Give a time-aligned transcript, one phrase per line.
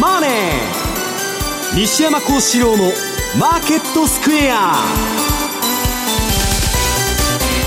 [0.00, 0.30] マネー」
[1.74, 4.84] 西山孝四郎の「マーケットスクエア」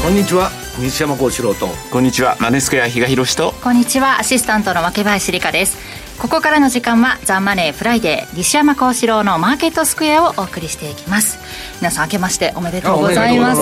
[0.04, 0.52] こんにちは。
[0.80, 1.70] 西山孝四郎と。
[1.90, 2.36] こんにちは。
[2.40, 3.54] マネースクエア比嘉宏と。
[3.64, 4.20] こんにちは。
[4.20, 5.78] アシスタントの若林理香です。
[6.20, 11.40] ここからの時間はザ・マネーフライデー西山孝四郎のマーケットスクエアをお送りしていきます。
[11.80, 13.62] 皆さん明けましておめでとうございます。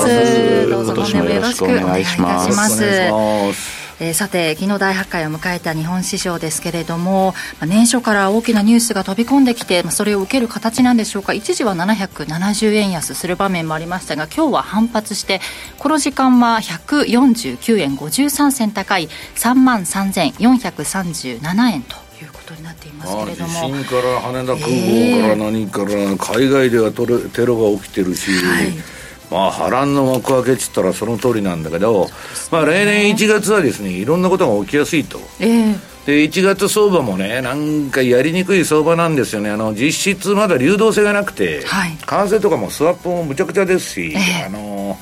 [0.67, 11.33] どうぞ本年もよろしくお願いいたしますえー、さて昨日大発会を迎えた日本市場ですけれども、まあ、年初から大きなニュースが飛び込んできて、まあ、それを受ける形なんでしょうか。
[11.33, 15.39] 一時は770円安する場面もありましたが今日は反発して
[15.77, 23.53] この時間は149円53銭高い3万3437円ということになっていますけれども。
[23.53, 25.85] 地震から羽田空港から何から、
[26.17, 29.00] 海外ではテロが起きてるし、はい
[29.31, 32.07] まあ波乱の幕開けっつったらその通りなんだけど、
[32.51, 39.49] まあ例年1月はですねいろんなことが起きやすいと、えー、で1月相場もねなんかやりにくい相場なんですよね。
[39.49, 44.97] あの実質まだ流動性がなくて、はい、為替とかもスワップもむちゃくちゃですし、えー、あの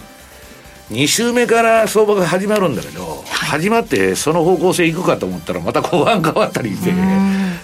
[0.91, 6.91] 2週目から相場が始まるんだけど、はい、始まってその方向性いくかと思ったらまた後半変わったりして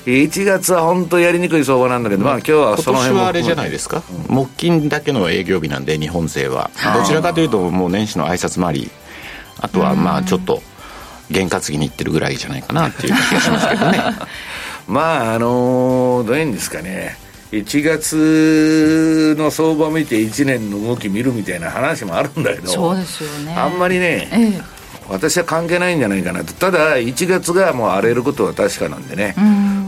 [0.05, 6.69] 1月は本当やりにくい相場なんだけど、まあ今日はその辺もあれじゃないですか、うん、木金だけの営業日なんで日本勢は。
[6.95, 8.91] どちらかというともう年始の挨拶回り。
[9.59, 10.61] あとはまあちょっと
[11.31, 13.99] 験担ぎにいってるぐらいじゃないかなっていう気がしますけどね。
[14.87, 17.17] まああのどういうんですかね。
[17.51, 23.55] 1月の相場見て1年の動き見るみたいな話もあるんだけどそうですよね。
[23.55, 24.61] あんまりね、ええ、
[25.09, 26.53] 私は関係ないんじゃないかなと。
[26.53, 29.35] ただ1月がもう荒れることは確かなんでね。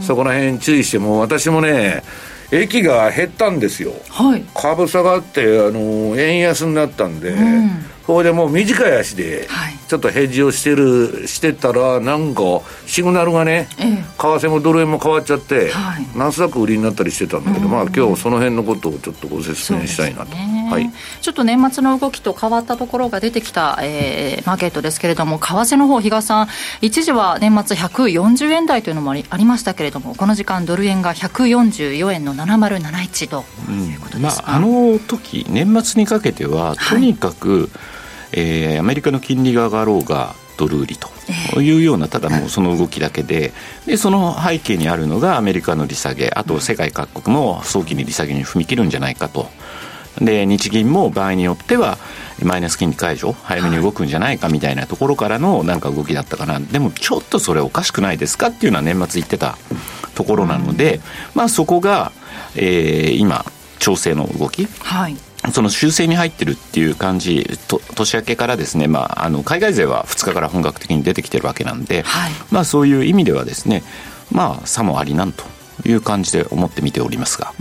[0.02, 2.02] そこら辺注意しても私もね
[2.50, 9.46] 駅が減ったんですよ、はい、株下がってあの円安になったんで、うんこれでもう短い足で、
[9.86, 20.34] ちょっとヘッジをしてる、してたら、なんか、シグナルがね、ええ、為替もドル円も変わっちゃって、はい、ナスダック売りになったりしてたんだけど、まあ今日その辺のことをちょっとご説明したいなと。
[20.34, 26.48] はい、ちょっと年末の動きと変わったところが出てきた、えー、マーケットですけれども、為替の方比嘉さん、
[26.80, 37.97] 一時は年末140円台というのもありありましたけれども、この時間、ドル円が144円の7071ということですか、まあ、あの時年末にかけては、とにかく、はい
[38.32, 40.96] えー、アメリカの金利が上がろうがドル売り
[41.54, 43.52] というようなただもうその動きだけで
[43.86, 49.48] でその背景にあるのがアメリカの利下げあと世界各国も早期に利下げに踏み切るんじゃないかと。
[50.20, 51.96] で日銀も場合によっては
[52.42, 56.58] マイナス金利解除早めに動くんじゃないかみたいなところからのなんか動きだったかな。
[56.58, 59.56] でもちょっとそれおかしくないですかっていうのは年末言ってた
[60.16, 61.00] ところなので、
[61.34, 62.10] まあそこが、
[62.56, 63.44] えー、今
[63.78, 65.16] 調整の動き、はい、
[65.52, 73.82] その修正に入ってるっていう感じと年明けからですね、まあ、あの海外勢は2日から本格的に出てきてるわけなんで、はい、まあ、そういう意味ではですね
[74.30, 75.44] まあ差もありなんと
[75.86, 77.52] いう感じで思って見ておりますが。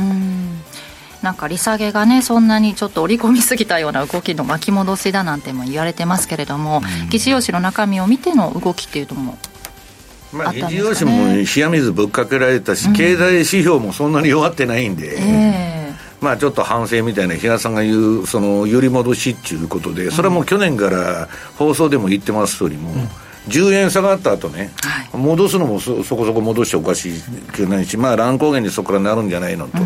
[1.22, 9.38] なんか利下げがねそんなにちょっと織り込みすぎたような動きの巻き戻しだなんても言われてますけれども、議事要旨の中身を見ての動きっていうのも
[10.32, 15.87] まあ、議事要旨も冷や水ぶっかけられたし、うん、経済指標もそんなに弱ってないんで、えー
[16.22, 23.00] まあ、ちょっと反省みたいな比嘉さんが言うその揺り戻しっていうことでそれはもう去年から放送でも言ってます通りも、うん、
[23.48, 27.12] 10円下がった後ね、はい、戻すのもそそこそこ戻しておかし
[27.54, 29.78] くないしまあ乱高下にそこからなるんじゃないのと。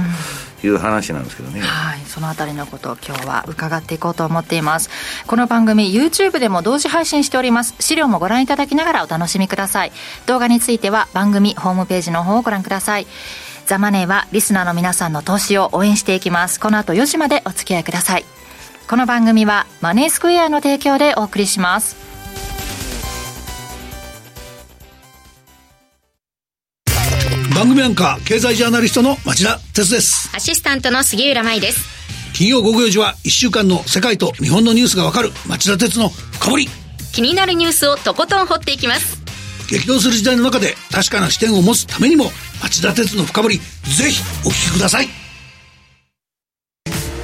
[0.64, 4.92] いう話なんですけどね、はい、そのあたりのことを今日は伺っていこうと思っています。
[5.25, 7.74] この番組 YouTube でも同時配信しております。
[7.80, 9.92] 資料もご覧いただきながらお楽しみください。
[10.28, 13.08] 動画については番組ホームページの方をご覧ください
[13.71, 16.59] ザ・マネーはリスナーの皆さんの投資を応援していきます。
[16.59, 18.25] この後4時までお付き合いください。
[18.89, 21.95] この番組はマネースクエアの提供でお送りします。
[27.55, 30.29] 番組アンカー経済ジャーナリストの町田哲です。
[30.35, 31.79] アシスタントの杉浦舞です。
[32.33, 36.67] 金曜午後4時は1週間の世界と日本のニュースがわかる町田哲の深掘り。
[37.13, 39.20] 気になるニュースをとことん掘っていきます
[39.71, 42.25] 激動する時代の中で確かな視点を持つためにも
[42.62, 43.63] 町田鉄の深掘りぜ
[44.09, 45.07] ひお聞きください。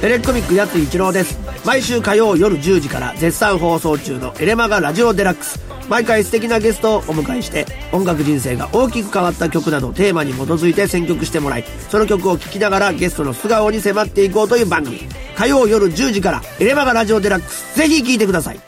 [0.00, 1.38] テレコミックやつ一郎です。
[1.66, 5.60] 毎週火曜夜10時から絶賛放送中のエレマガラジオデラックス。
[5.90, 15.00] 毎回素敵なゲストをお迎えして音楽人生が大きく変わった曲などテーマに基づいて選曲してもらいその曲を聴きながらゲストの素顔に迫っていこうという番組。
[15.36, 17.76] 火曜夜10時からエレマガラジオデラックス。
[17.76, 18.67] ぜひ聴いてください。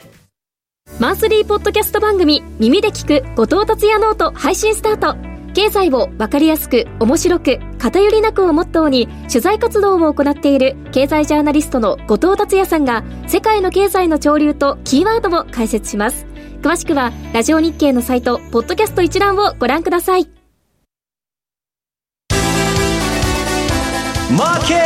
[0.98, 5.30] マンスリーポッドキャスト番組耳で聞く後藤達也ノート配信スタート。
[5.52, 16.26] 経済をわかりやすく面白く偏りなくをモットーに取材活動を行っている経済ジャーナリストの後藤達也さんが世界の経済の潮流とキーワードを解説します。
[16.62, 20.28] 詳しくはラジオ日経のサイトポッドキャスト一覧をご覧ください。
[24.36, 24.78] マーケッ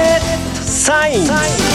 [0.57, 1.74] トサイン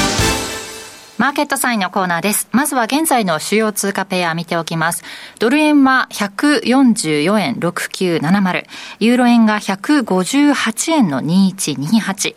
[1.20, 2.48] マーケットサインのコーナーです。
[2.54, 5.04] まずは現在の主要通貨ペア見ておきます。
[5.38, 8.66] ドル円は144円6970。
[9.02, 12.36] ユーロ円が158円の2128。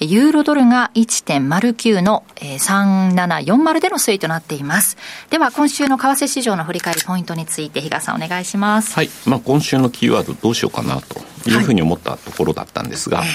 [0.00, 4.96] ユーロドルが1.09の3740での推移となっています。
[5.30, 8.94] では今週の為替市場の振り返りポイントについて比嘉さんお願いします。
[8.94, 9.10] はい。
[9.26, 13.28] まあ今週のキーワードどうしようかなというふうに思ったところだったんですが、はい、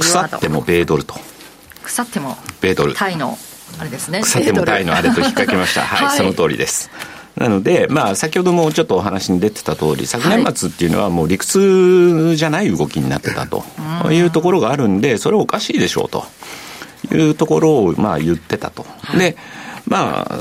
[0.00, 1.16] 腐っても米ドルと。
[1.82, 2.94] 腐っても米ドル。
[2.94, 3.36] タイの
[3.78, 4.20] あれですね。
[4.22, 5.82] 腐ってもタイのあれと引っ掛けました。
[5.86, 6.90] はい、はい、その通りです。
[7.36, 13.64] なので、まあ、先ほどもちょっとお話に出てた通り、昨年末っていうのはもう理屈じゃない動きになってたと。
[14.10, 16.24] いうところがあるんで、それおかしいでしょうと。
[17.14, 18.86] いうところを、まあ、言ってたと。
[19.18, 19.36] で、
[19.86, 20.38] まあ、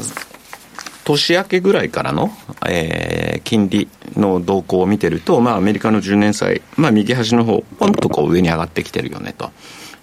[1.04, 2.32] 年明けぐらいからの、
[2.68, 9.52] えー、金利の動向を見てると、まあ、アメリカの10年債、まあ、右端の方、ポンとこう上に上がってきてるよねと。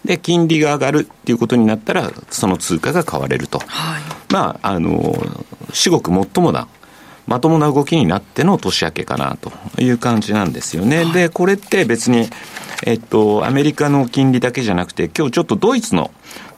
[0.05, 3.61] で、金利が上がるっていうことになったら、その通貨が買われると。
[3.61, 4.03] はい、
[4.33, 5.17] まあ、あの、
[5.73, 6.69] 至極最もな、
[7.27, 11.05] まともな動きになっての年明けかなという感じなんですよね。
[11.05, 12.29] はい、で、これって別に、
[12.85, 16.11] えっと、アメリカの金利だけじゃなくて、今日ちょっとドイツの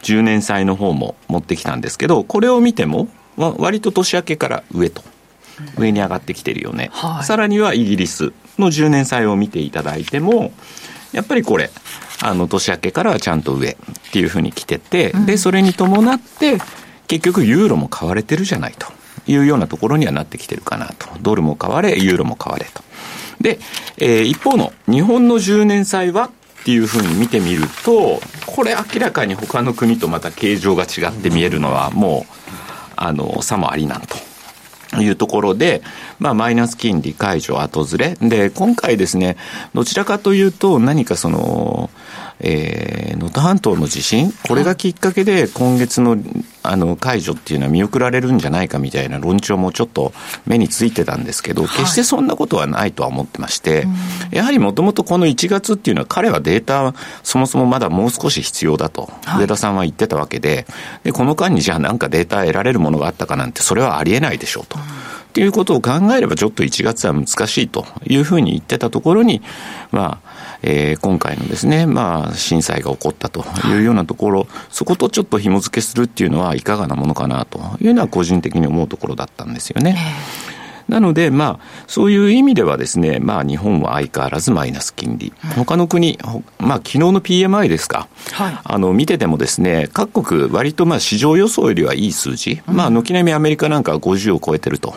[0.02, 5.02] 10年債の方も持ってきたんですけど、これを見ても、割と年明けから上と。
[5.78, 10.52] 上に上がってきてるよね、はい、さらにはイギリスの10年債を見ていただいても
[11.14, 11.70] やっぱりこれ
[12.22, 13.76] あの、年明けからはちゃんと上っ
[14.12, 16.58] ていうふうに来てて、で、それに伴って、
[17.06, 18.86] 結局ユーロも買われてるじゃないと
[19.26, 21.08] いうようなところにはなってきてるかなと。
[21.20, 22.82] ドルも買われ、ユーロも買われと。
[23.40, 23.58] で、
[23.98, 26.30] えー、一方の日本の10年債は
[26.60, 32.32] っていうふうに見てみると、これ明らかに他の国とまた形状が違って見えるのはもう、
[32.96, 34.16] あの、差もありなんと。
[35.00, 35.82] いうところで、
[36.18, 38.16] まあ、マイナス金利解除後ずれ。
[38.20, 39.36] で、今回ですね、
[39.74, 41.90] どちらかというと、何かその、
[42.40, 46.16] えー、能登半島の地震、これがきっかけで今月の
[46.62, 50.14] あの解除っていうのは見送られるんじゃないかみたいな論調もちょっと
[50.46, 53.86] 目についてたんですけど、決してそんなことはないとは思ってまして、
[54.30, 60.66] やはりもともとこの1月っていうのは彼はデータそもそもまだもう少し必要だと、上田さんは言ってたわけで、
[61.02, 64.78] で、この間にじゃあなんかデータ得られるものがあったかなんて、それはありえないでしょうと。
[64.78, 64.80] っ
[65.34, 69.42] ていうことを考えればちょっと1月は難しいというふうに言ってたところに、
[69.90, 70.33] まあ、
[70.66, 79.96] えー、今回のですね、まあ、震災が起こったというようなところ、そことちょっと紐付けするっていうのはいかがなものかなというのは個人的に思うところだったんですよね。
[80.88, 85.32] なので、まあ、そういう意味ではですね、まあ、日本は相変わらずマイナス金利。
[85.54, 86.18] 他の国、
[86.58, 88.08] まあ、昨日の PMI ですか。
[88.32, 92.62] はい、あの、見ててもですね、各国、割とまあ、市場予想よりはいい数字。
[92.66, 94.94] まあ、軒並みアメリカなんかは50を超えてると。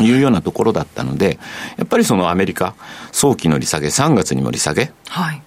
[0.00, 1.38] いうようなところだったので、
[1.76, 2.74] やっぱりそのアメリカ、
[3.12, 5.42] 早期の利下げ、3月にも利下げ、はい、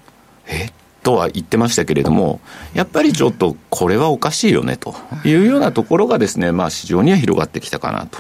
[0.48, 0.72] え？
[1.02, 2.42] とは言ってましたけれども、
[2.74, 8.20] やっぱりちょっとこれはおかしいよねというようなところがですね、まあ市場には広がってきたかなと。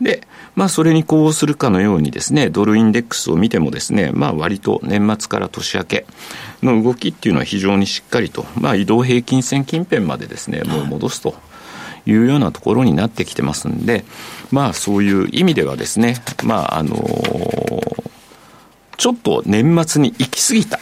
[0.00, 0.26] で、
[0.56, 6.06] まあそれにこうするかのようにですね、ドルインデックスを見てもですね、まあ割と年末から年明け
[6.62, 11.36] の動きっていうのは非常にしっかりと、まあ移動平均線近辺までですね、もう戻すと
[12.08, 14.04] いうようなところになってきてますんで、
[14.50, 18.10] まあそういう意味ではですね、まああのー、
[18.96, 20.80] ちょっと年末に行き過ぎた、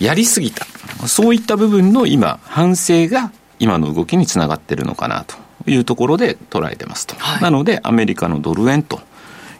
[0.00, 0.64] やりすぎた、
[1.06, 5.36] そういった部分の今、反省が今の動きにつながってるのかなと
[5.70, 7.14] いうところで捉えてますと。
[7.18, 9.00] はい、なので、アメリカのドル円と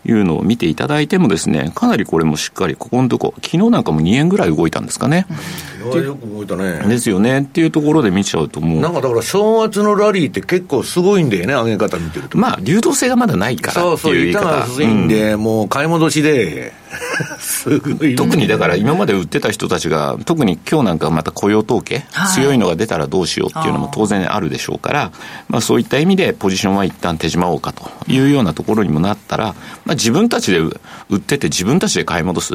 [0.07, 5.27] いうのを見ていただいてもですね、かなりこれもしっかり、ここのとこ、昨日なんかも2円ぐらい動いたんですかね。
[5.83, 6.85] うん、よく動いたね。
[6.89, 7.41] ですよね。
[7.41, 8.81] っていうところで見ちゃうともう。
[8.81, 12.39] なんかだから正月のラリーって結構すごいんだよね、上げ方見てると。
[12.39, 14.67] まあ、流動性がまだないからっていう言い方。
[14.67, 16.73] そうそう、板が薄いんで、うん、もう買い戻しで、
[17.39, 25.13] すごい、特にだから今まで売ってた人たちが、特に今日なんかまた雇用統計、はい、強いのが出たらどうしようっていうのも当然あるでしょうから、
[25.49, 30.71] まあそういった意味でポジションは一旦手締まおうかというようなところにもなったら、まあ自分たちで売
[31.17, 32.55] ってて自分たちで買い戻す。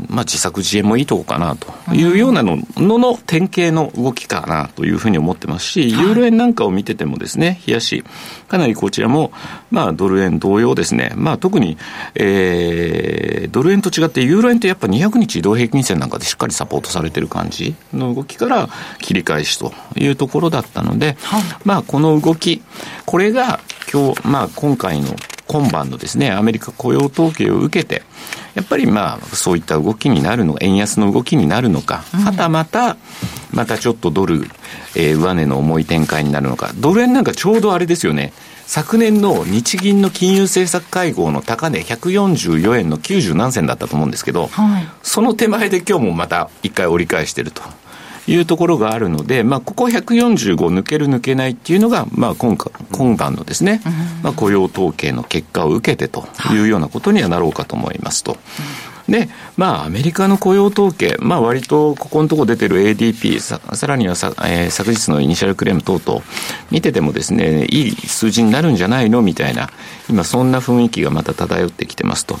[0.00, 8.04] うんまあ、自作自演もいいとこかなというようなののの典型の動きかなというふうに思ってますし、ユーロ円なんかを見ててもですね、冷やし、
[8.48, 9.32] かなりこちらも、
[9.70, 11.78] まあ、ドル円同様ですね、まあ、特に、
[12.14, 18.68] えー、ドル円と違って、ユーロ円ってやっぱ200日移動平均線なんかでしっかりサポートされてる感じの動きから
[19.00, 21.16] 切り返しというところだったので、
[21.64, 22.62] まあ、この動き、
[23.06, 23.60] これが
[23.92, 25.14] 今日、まあ、今回の
[25.46, 28.02] 今晩のですね、アメリカ雇用統計を受けて、
[28.54, 32.96] やっぱりまあ、そういった動きになるの、円安の動きになるのか、はたまた、
[33.52, 34.48] またちょっとドル、
[34.94, 38.32] えー、上値の重い展開になるのか、ドル円なんかちょうどあれですよね、
[38.66, 47.62] 昨年の日銀の金融政策会合の高値144円の90何銭だったと思うんですけど、はい、その手前で今日もまた一回折り返してると。
[48.28, 52.56] いうところがあるので、まあ、ここ145抜ける抜けないっていうのが、まあ、今
[52.92, 53.82] 今晩のですね、
[54.22, 58.36] まあ、雇用統計の結果を受けてというようなことにはなろうかと思いますと。
[59.08, 66.22] で、まあ、アメリカの雇用統計、まあ、割とここのところ出てる ADP、ささらにはさ、えー、昨日の initial claim 等々、
[66.70, 69.70] 見ててもですね、いい数字になるんじゃないのみたいな、
[70.10, 72.38] 今そんな雰囲気がまた漂ってきてますと。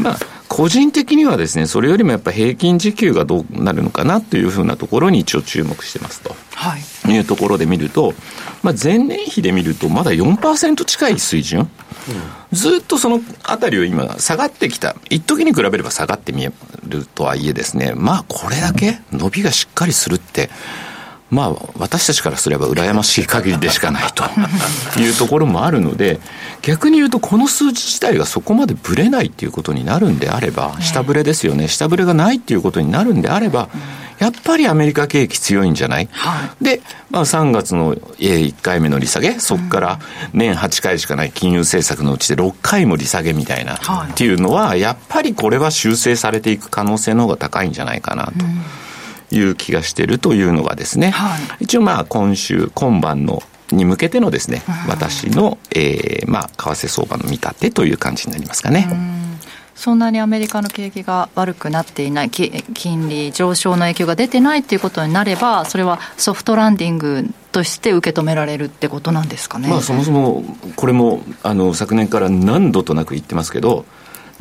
[0.00, 6.34] まあ、個人的にはですね、それよりもやっぱ平均時給がどうなるのかなというふうなところに一応注目してますと。
[6.54, 7.12] はい。
[7.12, 8.14] いうところで見ると、
[8.62, 11.68] まあ、前年比で見るとまだ4%近い水準。
[12.52, 16.52] ずっとそのあたりを今、下がってきた、一時に比べれば下がってみえ
[16.86, 20.50] るとはいえですね、まあ、これだけ伸びがしっかりするって、
[21.34, 24.24] まあ、私たちからすれば羨ましい限りでしかないと
[25.00, 26.20] いうところもあるので、
[26.62, 33.68] 逆に言うと、この数字自体がそこまでぶれないっていうことになるんであれば、下振れですよね、下振れがないっていうことになるんであれば、
[34.18, 39.98] やっぱりアメリカ景気強いんじゃない、はい、で、まあ、3月の1回目の利下げ、そこから
[40.32, 41.32] 年8回しかない。
[41.32, 48.32] 金融政策のうちで6回も利下げみたいな、はい、っていうのは、やっぱりこれは修正されていく可能性の方が高いんじゃないかなと。
[49.30, 58.88] いう気がしているというのがですね、はい、一応まあ今週、今晩のに向けてのですね、私の、えー、まあ、為替相場の見立てという感じになりますかね。
[59.74, 69.68] そんなにアメリカの景気が悪くなっていない、金利上昇の影響が出てないということになれば、それはソフトランディングとして受け止められるってことなんですかね。
[69.68, 70.44] まあ、そもそも
[70.76, 73.84] これもあの昨年から何度となく言ってますけど、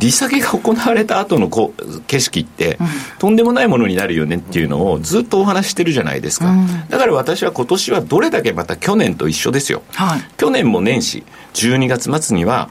[0.04, 1.74] 利下げが行われた後のこ
[2.08, 2.88] 景色って、うん、
[3.20, 12.70] とんでもないものになるよねっていうのをずっとお話してるじゃないですか、うん、だから私は今年はどれだけまた去年と一緒ですよ、はい、去年も年始12月末には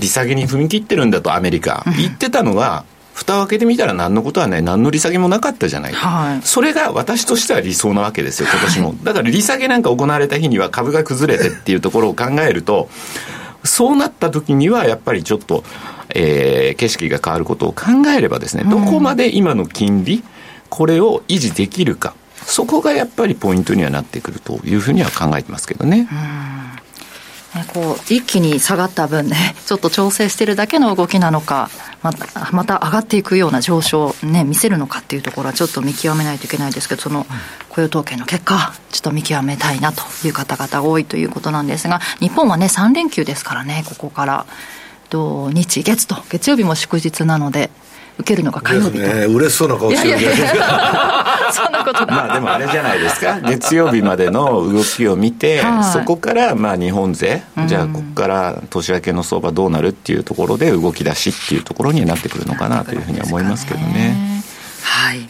[0.00, 8.88] 利下げに踏み切ってるんだとアメリカ、言ってたのが、蓋を開けてみたら何のことはない、何の利下げもなかったじゃない、はい、それが私としては理想なわけですよ、今年も。
[8.90, 12.88] はい、だから利下げなんか行われた日には株が崩れてっていうところを考えると、
[13.64, 15.64] そうなった時にはやっぱりちょっと、
[16.14, 20.22] えー、景色が変わることを考えればですね、どこまで今の金利、
[20.68, 22.14] これを維持できるか、
[22.44, 26.08] そこがやっぱりポイントにはなってくるというふうには考えてますけどね。
[27.54, 31.68] ね、こう一気に下がった分ね、 ちょっと調整してるだけの動きなのか、
[32.02, 37.26] またまた上がっていくような上昇ね、見せるのかっていうところはちょっと見極めないといけないですけど、その
[37.68, 44.46] 雇用統計の結果、ちょっと見極めたいなという方々が多いということなんですが、日本はね、3連休ですからね、ここから。
[45.12, 47.70] 土日月と月曜日も祝日なので
[48.18, 53.40] 受けるのが火曜日と、ね、嬉しそうな顔してるじゃないですか そんなことまあでもあれじゃないですか。
[53.40, 64.42] 月曜日までの動きを見て、はい、そこからまあ日本勢、じゃあここから年明けの相場どうなるっていうところで動き出しっていうところになってくるのかなというふうには思いますけどね。
[64.82, 65.28] はい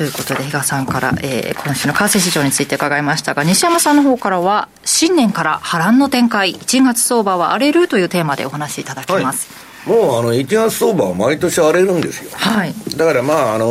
[0.00, 9.52] ということで、比嘉さんから、えー、今週の為替市場について伺いましたが、西山さんの方からは、新年から波乱の展開、1月相場は荒れるというテーマでお話しいただきます。
[9.52, 13.66] はいもうあの1月相場は毎年荒れるんですよ、はい、だからまあ、あの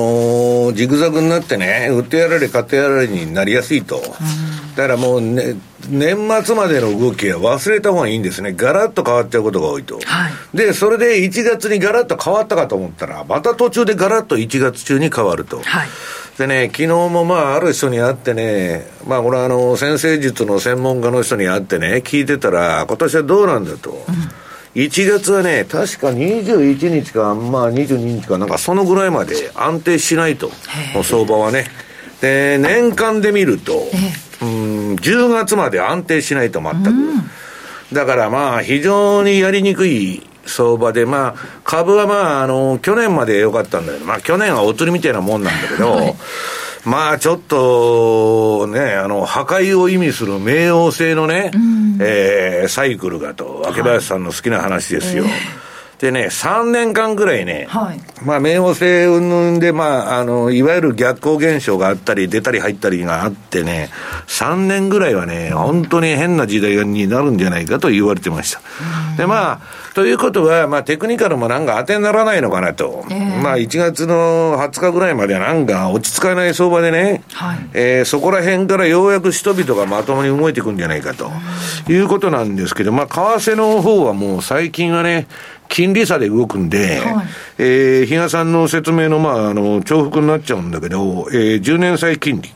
[0.71, 5.55] ー、ジグザグになってね、売ってやられ、買ってやられになりやすいと、うん、だからもう、ね、
[5.87, 15.61] 年末までの動きは忘れた方がいいんですね、ガラッと変わっちゃうことが多いと、はい、でそれで1月にガラッと変わったかと思ったら、また途中でガラッと1月中に変わると。
[15.61, 15.89] はい。
[16.39, 23.91] でね、昨日もまあ、ある人に会ってね、まあ、これはあの、先生術の専門家の人に会ってね、聞いてたら、今年はどうなんだと。
[23.91, 30.51] うん1月はね、確か21日か、まあ22日か、なんかそのぐらいまで安定しないと、
[31.03, 31.65] 相場はね。
[32.21, 33.83] で、年間で見ると、
[34.41, 36.89] うん、10月まで安定しないと全く。
[37.93, 46.15] だからまあ、非常にやりにくい相場で、まあ、株はまあ、あの、去年まで良かったんだけど、まあ、去年はお釣りみたいなもんなんだけど、はい
[46.85, 55.23] まあちょっとね、あの、破壊を意味する冥王星のね、うん、えー、サイクルがと、秋林さんの好きな話ですよ。
[55.23, 55.68] はいえー
[55.99, 63.89] でね、3年間ぐらいね、はい、まあ、冥王星云々で、まあ、あの、いわゆる逆光現象があったり、出たり入ったりがあってね、
[64.27, 68.61] 3年ぐらいはね、本当に変な時代になるんじゃないかと言われてました。
[69.17, 69.61] で、まあ、
[69.93, 73.03] ということは、まあ、テクニカルもなんか当てにならないのかなと。
[73.09, 81.29] えー、まあ、1月の20日ぐらいまでなんか落ち着かない相場でね、はい、えー、そこら辺からようやく人々がまともに動いていくんじゃないかと
[81.89, 85.27] いうことなんですけど、まあ、為替の方はもう最近はね、
[85.69, 87.27] 金利差で動くんで、はい、
[87.59, 92.49] えー、比嘉さんの説明の、まあ、あの、重複になっちゃうんだけど、えー、10年債金利。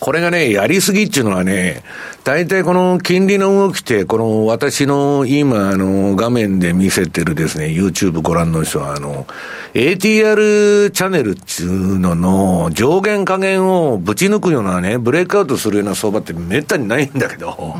[0.00, 1.82] これがね、やりすぎっていうのはね、
[2.22, 9.26] 大体この金利の動きって、この私の今、あの、画面で見せてるですね、YouTube ご覧の人は、あの、
[9.74, 17.74] ATR チャンネルっていうのの上限下限をぶち抜くようなね、ブレイクアウトするような相場ってめったにないんだけど、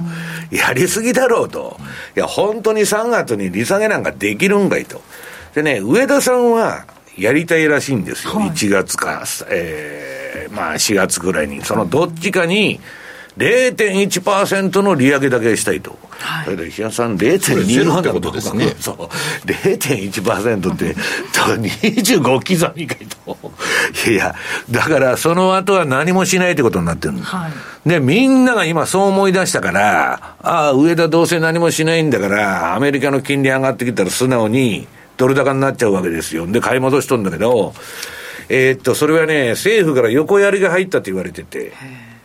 [0.51, 1.79] うん、やりすぎだろうと。
[2.17, 5.01] いや、本当に3月に利下げなんかできるんかいと。
[5.55, 6.85] でね、上田さんは
[7.19, 8.35] やりたいらしいんですよ。
[8.35, 11.65] はい、1月か、えー、まあ4月ぐらいに。
[11.65, 12.81] そのどっちかに、
[13.39, 15.97] 0.1%の利上げだけしたいと。
[16.11, 18.75] はい、それで、石原さん0.2ってことですね。
[18.81, 18.97] そう。
[19.47, 20.95] 0.1%って、
[21.33, 23.39] 25刻みかいと。
[24.11, 24.35] いや、
[24.71, 27.49] だからその後は何もしないってことになってるは
[27.87, 36.47] い、で、みんなが今そう思い出したから、ああ、上田どうせ何もしないんだから、アメリカの金利上がってきたら素直にドル高になっちゃうわけですよ。
[36.47, 37.75] で、買い戻しとんだけど、
[38.49, 41.73] えー、っと、それはね、政府から横やりが入ったって言われてて。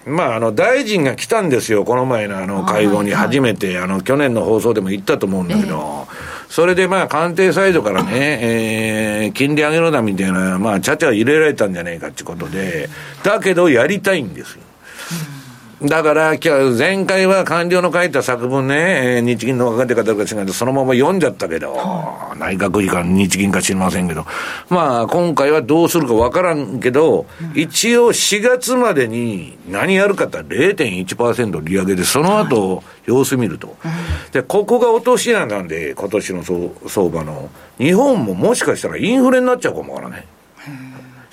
[0.06, 6.08] まあ、あの、大臣が来たんですよ、この前のあの会合に初めて、あの、去年の放送でも言ったと思うんだけど、
[6.50, 8.12] それでまあ、官邸サイドからね、
[9.24, 12.90] えー、金利上げろだみたいな、まあ、ちゃちゃ入れられたんじゃないかってことで、
[13.24, 14.62] だけどやりたいんですよ。
[15.86, 21.76] だから、今日、前回は官僚の書いた作文ね、えー、日銀の若手方か知らないと、そのまま読んじゃったけど、
[22.38, 24.26] 内閣議官、日銀か知りませんけど、
[24.70, 33.76] まあ、今回はどうするかわからんけど、一応4月までに何やるかって0.1%利上げで、その後、様子見ると。
[34.32, 36.44] で、ここが落とし穴なんで、今年の
[36.88, 37.50] 相場の。
[37.78, 40.26] 日本ももしかしたらインフレになっちゃうかもわからない。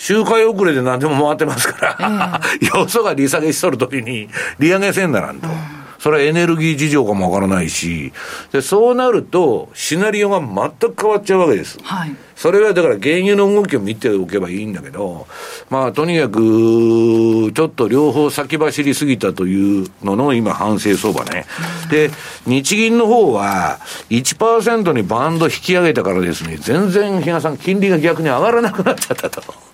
[0.00, 5.46] 周回遅れで何でも回ってますから、えー、よそが利下げしとるときに、利上げせんならんと。
[5.46, 8.10] うんそれはエネルギー事情かもわからないし、
[8.52, 11.78] で、そうなると、シナリオが全く変わっちゃうわけです。
[11.82, 12.16] はい。
[12.34, 15.26] それはだから原油の動きを見ておけばいいんだけど、
[15.68, 21.44] まあとにかく、ちょっと両方先走りすぎたというのの今反省相場ね。
[21.90, 22.10] で、
[22.46, 23.78] 日銀の方は
[24.08, 29.69] 1%にバンド引き上げたからですね、全然、比嘉さん金利が逆に上がらなくなっちゃったと。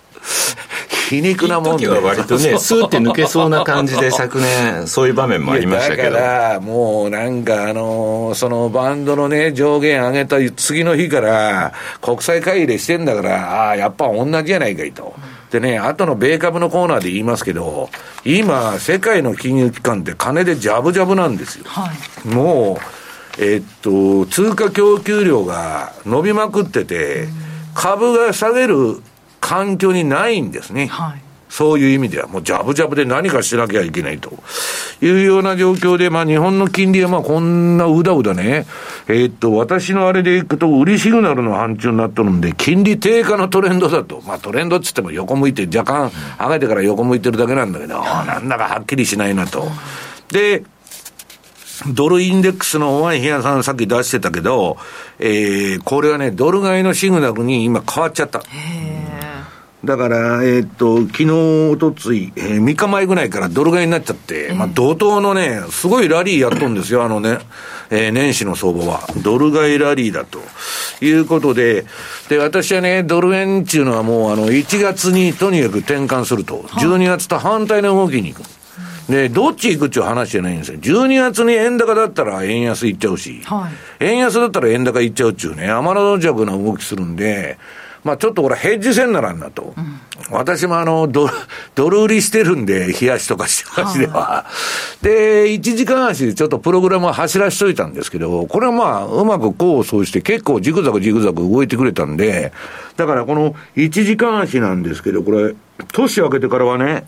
[1.09, 1.87] 皮肉なもんで。
[1.87, 6.11] は割とね、スーって抜けそうな感じで昨年、そういう場面もありましたけど。
[6.11, 15.15] だから、もうなんかあの、そのバンドのね、上限上げた次の日から、国際会議でしてんだから、ああ、やっぱ同じやないかいと。
[15.49, 17.89] でね、後の米株のコーナーで言いますけど、
[18.25, 21.65] 今、世界の金融機関って金でジャブジャブなんですよ。
[21.67, 21.89] は
[22.25, 22.79] い、も
[23.39, 27.29] う、えっと、通貨供給量が伸びまくってて、
[27.73, 29.01] 株が下げる
[29.47, 30.87] 環境にないんですね。
[30.87, 31.21] はい。
[31.49, 34.33] そういう意味では、もうジャブジャブで何かしなきゃいけないと
[35.01, 38.65] いうような状況で、まあ日本の金利はまあこんなうだうだね、
[39.07, 44.21] えー、っと、私のあれでいくと、売りシグナルの範疇になってるんで、金利低下のトレンドだと。
[44.27, 49.65] まあトレンドっつっても横向いて、若干上げてから横向いてるだけなんだけど、なんだかはっきりしないなと。
[50.29, 50.63] で、
[51.93, 54.77] ドルインデックスの大井平さんさっき出してたけど、
[55.19, 58.41] えー、これはね、ドル買いのシグナルに今変わっちゃった。
[59.87, 67.39] だから、えー、っと、昨日、おとつい、えー、3日前ぐらいからドル買いになっちゃって、まあ、同等のね、すごいラリーやっとんですよ、あのね、
[67.89, 69.07] えー、年始の相場は。
[69.23, 70.41] ドル買いラリーだと。
[70.99, 71.85] いうことで、
[72.27, 78.47] で、私はね、ドル円っていうのはもう、あの、1月にとにかく転換すると、12月と反対の動きに行く。
[79.09, 80.79] で、どっち行くっていう話じゃないんですよ。
[80.79, 83.69] 12月に円高だったら円安行っちゃうし、は
[84.01, 87.57] い、円安だったら円高行っちゃうっていうね、天の弱な動きするんで、
[88.03, 89.73] まあちょっとこれヘッジせんならんなと。
[89.77, 89.99] うん、
[90.31, 91.29] 私もあのド、
[91.75, 94.45] ドル売りしてるんで、冷やしとかしてましては。
[95.01, 102.51] で、1時間足でちょっとプログラムを走らしといたんですけど、これはまあ、うまくこうそうして結構ジグザグジグザグ動いてくれたんで、
[102.95, 105.55] だからこの1時間足なんですけど、これ、
[105.93, 107.05] 年明けてからはね、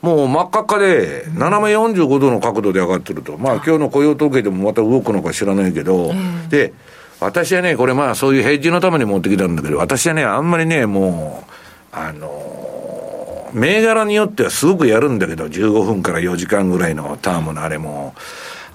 [0.00, 3.36] もう真っ赤っかで、斜め45度の角度で上がってると。
[3.36, 6.12] まあ今日の雇用統計でもまた動くのか知らないけど、
[6.50, 6.72] で、
[7.20, 11.52] 私はね、これまあそういうヘッジのために持ってきたんだけど、私はね、あんまりね、もう、
[11.92, 18.14] あの、銘柄によってはすごくやるんだけど、15分から4時間ぐらいのタームのあれも、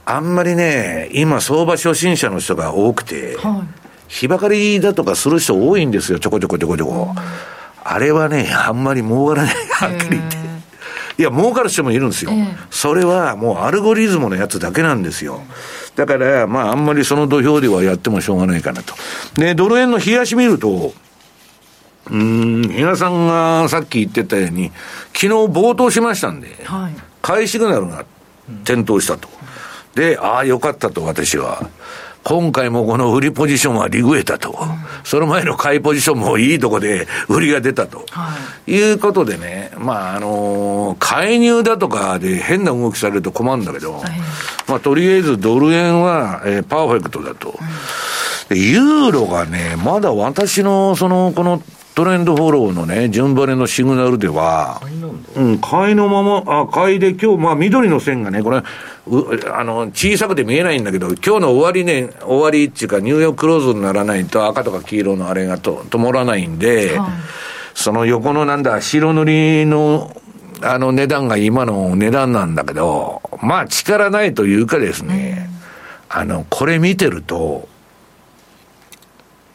[0.06, 7.16] あんまりね、今相場初心者の人が多くて、はい、日ばかりだとかする人多いんですよ、ちょこちょこちょこちょこ。
[7.86, 10.53] あれはね、あんまり儲からない、はっきり言って。
[11.18, 12.32] いや、儲かる人もいるんですよ。
[12.70, 15.42] それはもうアルゴリズムのやつだけなんですよ。
[15.96, 18.96] だから、まあ、あんまりその土俵ではやってもしょうがないかなと。
[19.36, 20.94] で、ドル円の冷やし見ると、
[22.10, 24.72] うん、比嘉さんがさっき言ってたように、
[25.14, 28.06] 昨日暴騰しましたんで、はい、買いシグナルが
[28.66, 29.30] 点灯したと。
[29.96, 31.70] で、ああ、よかったと私は。
[32.24, 34.58] 今回もこの売りポジションはリグエたと、うん、
[35.04, 38.34] その前の買いポジションもいいとこで売りが出たと、は
[38.66, 44.12] い、いうことでね、まあ、あのー、介入だとかで変な動きされると困るんだけど、はい、
[44.68, 47.60] まあ、とりあえずドル円は、えー、パーフェクトだと。
[48.50, 51.62] うん、ユーロがね、まだ私の、その、この
[51.96, 54.82] トレンドフォローのね、順張れのシグナルでは、
[55.36, 67.10] うん、買いのまま、あ、買いで今日、まあ緑の線がね、これ、あの、小さくて見えないんだけど、今日の終わりね、終わりっていうか、ニューヨーククローズにならないと赤とか黄色のあれがと、止まらないんで、はい、
[67.76, 70.16] その横のなんだ、白塗りの、
[70.62, 75.50] あの値段が今の値段なんだけど、まあ力ないというかですね、
[76.12, 77.68] うん、あの、これ見てると、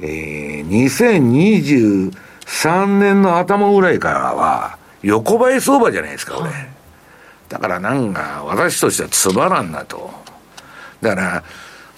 [0.01, 6.51] えー、2020、3年の頭ぐらいからは、横ばい相場じゃないですか、俺。
[7.49, 10.11] だからなんか、私としてはつまらんなと。
[11.03, 11.43] だから、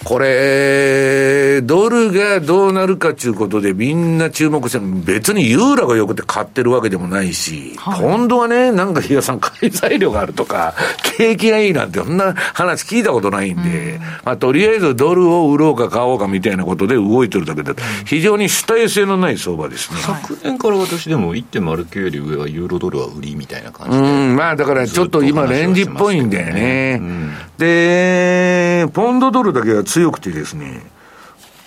[0.05, 10.75] これ、ドルがどうなるかということでみんな注目して別にユーロがよくて買ってるわけでもないし、はい、今度はね、なんか比嘉さん、買い材料があるとか、
[11.19, 17.75] 景気がいいなんて、そんな話聞いたことないんで、うん、まあ、とりあえずドルを売ろうか買おうかみたいなことで動いてるだけで、
[18.07, 20.01] 非常に主体性のない相場ですね。
[20.01, 24.03] 昨年から私でも1.09より上はユーロドルは売りみたいな感じで。
[24.03, 26.99] うん、まあだからちょっと今レンジっぽいんだよね。
[27.01, 30.83] うん、で、ポンドドルだけは強くてですね、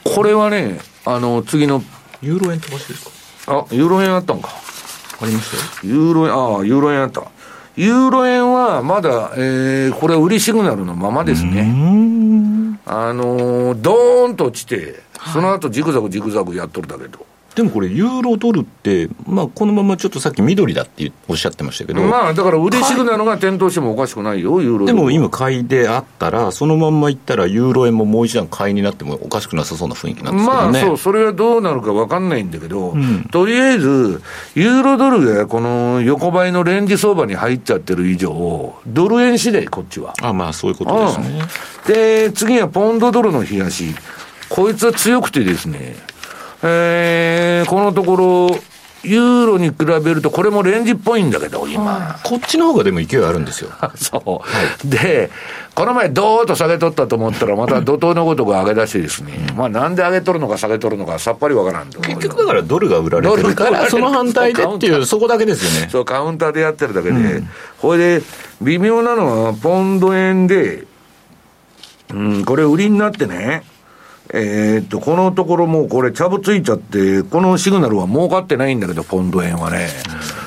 [0.05, 1.83] これはね、あの、次の。
[2.21, 3.05] ユーロ円飛ばしです
[3.45, 3.59] か？
[3.59, 4.49] あ、ユーロ円あったんか。
[5.21, 7.23] ありましたユーロ円、ああ、ユーロ円あった。
[7.75, 12.79] ユーロ円はまだ、えー、これは売りシグナルのままですね。
[12.85, 15.01] あのー、ドーンと落ちて、
[15.33, 17.25] その後ジグザグジグザグやっとるだけど。
[17.55, 30.71] でもこれ、ユーロドルって、まあ、このままちょっとさっき緑だっておっしゃってましたけど、まあ、だから嬉しくなのが点灯してもおかしくないよ、ユーロでも今、買いであったら、そのまんまいったら、ユーロ円ももう一段買いになってもおかしくなさそうな雰囲気なんですけどね。
[30.71, 34.21] まあ、そう、それはどうなるか分かんないんだけど、うん、とりあえず、
[34.55, 40.13] ユーロドルがこの横ばいのレンジ相場に入っちゃってる以上、ドル円次第、こっちは。
[40.23, 41.41] あまあ、そういうことですね。
[41.85, 43.93] で、次はポンドドルの冷やし。
[44.53, 45.95] こいつは強くてですね、
[46.63, 48.59] えー、このところ、
[49.03, 52.17] ユーロに比べると、これもレンジっぽいんだけど、今。
[52.23, 53.69] こっちの方がでも勢いあるんですよ。
[53.95, 54.29] そう。
[54.39, 54.41] は
[54.85, 55.29] い、で、
[55.75, 61.99] この前、どーっと下げとったと思ったら、また 怒涛のことが上げ出してですね、まあ、なんで上げとるのか下げとるのか、さっぱりわからんと。
[61.99, 65.89] 結局だから、ドルが売られてるから、その反対でっていう、そこだけですよね。
[65.91, 67.49] そう、カウンターでやってるだけで、うん、
[67.81, 68.23] これで、
[68.61, 70.85] 微妙なのは、ポンド円で、
[72.13, 73.63] うん、これ売りになってね、
[74.35, 79.89] えー、っと、このところもうこれ、ちゃぶついちゃって、このシグナルは儲かってないんだけど、ポンド円はね。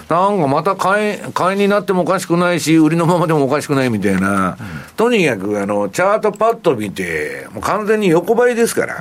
[0.09, 4.59] なんかまた買い、買いになってもおかしくないし、売りのままでもおかしくないみたいな。
[4.97, 8.97] とにかく、あの、チャートパッと見て、もう完全に横ばいですから。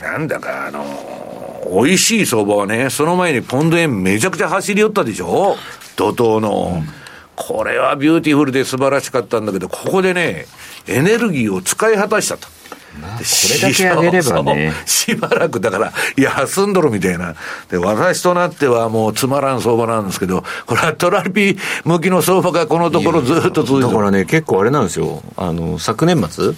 [0.00, 0.84] なんだか、あの、
[1.70, 5.56] 美味しい相場はね、その前にポンド円めちゃくちゃ走り寄ったでしょ？
[5.96, 6.82] 怒涛の。
[7.34, 10.46] これはビューティフルで素晴らしかったんだけど、ここでね、
[10.86, 12.48] エネルギーを使い果たしたと。
[13.00, 14.72] まあ、これだけ上げればね。
[14.86, 17.34] しばらくだから、休んどるみたいな。
[17.70, 25.22] で、私となってはもうつまらん相場なんですけど、これはトラリピ向きの相場がこのところずっと続いてだからね、結構あれなんですよ。
[25.36, 26.54] あの、昨年末、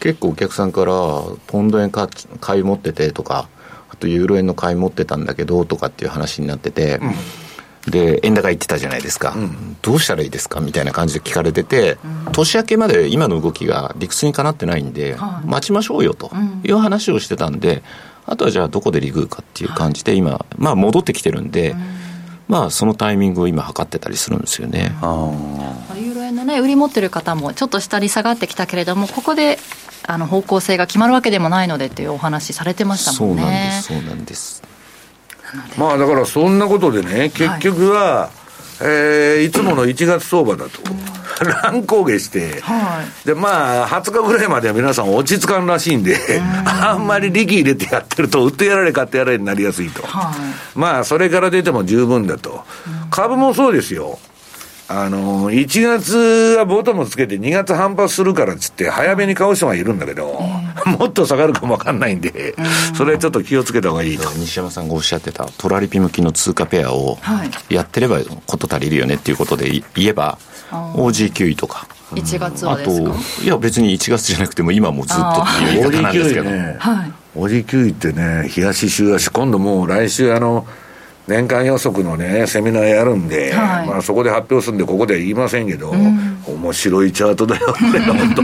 [0.00, 0.92] 結構お客さんから、
[1.46, 2.08] ポンド円買
[2.60, 3.48] い持っててとか、
[3.90, 7.14] あとユーロ円の買い持ってたんだけどとかっていう話になってて、うん
[7.90, 10.60] で円高言ってたじゃないですか、うん、どうしたらいいですか？
[10.60, 16.30] みたいな感じで聞かれてて、うん、年明けまで今の動きが理屈にかなってないんで、待ちましょうよと
[16.64, 17.82] いう話をしてたんで、
[18.26, 21.74] あとはじゃあどこでリグーかっていう感じで今、まあ戻ってきてるんで、
[22.48, 24.92] まあそのタイミングを今測ってたりするんですよね。
[25.96, 29.58] ユーロ円のね売り持ってる方もちょっと下に下がってきたけれどもここで
[30.06, 33.42] あの方向性が決まるわけでもないのでっていうお話されてましたもんね。
[33.42, 34.62] そうなんですそうなんです
[35.76, 38.40] まあだからそんなことでね、結局は、はい
[38.82, 40.80] えー、いつもの1月相場だと、
[41.44, 46.16] 乱高下して、はい、で、まあ、20日ぐらいまでは皆さん落ち着かんらしいんで、
[46.64, 50.02] あんまり力入れてやってると、売ってやられ、買ってやられになりやすいと。
[50.02, 52.64] はい、まあ、それから出ても十分だと。
[53.10, 54.18] 株もそうですよ。
[54.92, 60.40] あの、1月はボトムつけて2月反発するからっつって早めに買う人がいるんだけど、
[60.98, 62.56] もっと下がるかもわかんないんで、
[62.96, 64.28] それちょっと気をつけた方がいいと。
[64.32, 67.18] 西山さんがおっしゃってたトラリピ向きの通貨ペアを
[67.68, 70.38] やってればこと足りるよねっていうことで言えば、
[70.72, 71.86] OG9 位とか。
[72.10, 73.14] 1月はですか？
[73.44, 76.50] いや別に1月じゃなくても今もずっとっていう言い方なんですけど。
[76.50, 77.12] ね、はい。
[77.38, 80.66] OG9 位ってね、東週足、今度もう来週あの、
[81.30, 88.34] 年間予測のね、セミナーやるんで、はいまあそこで発表するんで、ここでは言いませんけど、面白いチャートだよ、 これ、本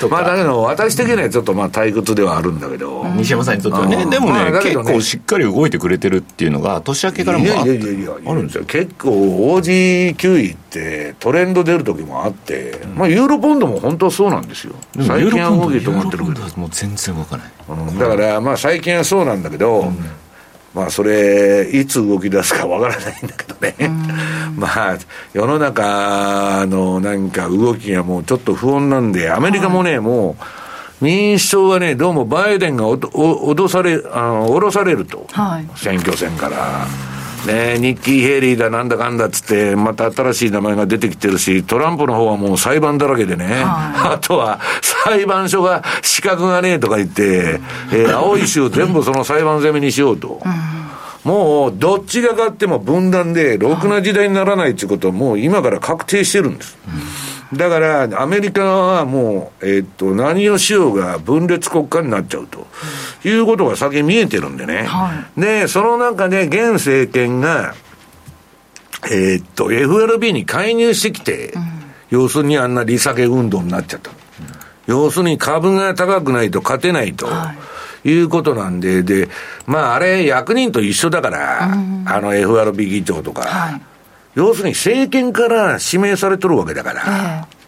[0.00, 0.08] 当。
[0.08, 8.64] まあだけど、私的にはちょっとまあ退屈ではあるんだけど、西山さんにとってはね、うんでもね,、まあ結構しっかり動いてくれてるっていうのが、年明けからもいやあいやいやいや、あるんですよ。
[8.66, 9.10] 結構、
[9.54, 14.72] OG9 位ってトレンド出る時もあって、まあユーロポンドも本当そうなんですよ。
[15.06, 16.42] 最近は動きユーロ止まってるけどポンド。
[16.42, 17.46] はもう全然動かない。
[17.68, 19.92] うんだから、まあ最近はそうなんだけど、
[20.74, 23.74] まあそれ、いつ動き出すかわからないんだけどね。
[24.56, 24.98] まあ、
[25.32, 30.36] 世の中のなんか動きがもうちょっと不穏なんで、アメリカもね、も
[31.00, 35.26] う、民主党はね、どうもバイデンがおどお脅され、あの、降ろされると。
[35.32, 36.86] はい選挙戦から。
[37.46, 47.60] ねニッキー・ヘイリーだなんだかんだっつって、また新しい名前が出てきてるし、トランプの方はもう裁判だらけでね、あとは裁判所が資格がねえとか言って、
[47.92, 50.40] えー 青い州全部その裁判攻めにしようと。
[51.24, 56.78] もう、どっちが勝っても分断で、ろくな時代にならないっていうことはもう今から確定してるんです。
[57.52, 62.66] だから、アメリカはもう、えーっと、何をしようが分裂国家になっちゃうと
[63.24, 64.84] いうことが先見えてるんでね。
[64.84, 67.74] はで、その中で現政権が、
[69.10, 71.52] えーっと、FRB に介入してきて、
[72.10, 74.12] 要するにあんな利下げ運動になっちゃった。
[74.86, 77.28] 要するに株が高くないと勝てないと。
[78.02, 79.28] いうことなんで、で、
[79.66, 83.89] まああれ役人と一緒だから、あの FRB 議長とか、はい
[84.40, 87.60] 要するに政権から指名されとるわけだから、え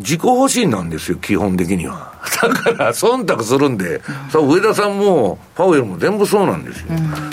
[0.00, 2.12] 自己保身なんですよ、基本的には。
[2.40, 6.86] だから、忖度するんで、そう上田さんも、パウエルも全部そうなんですよ。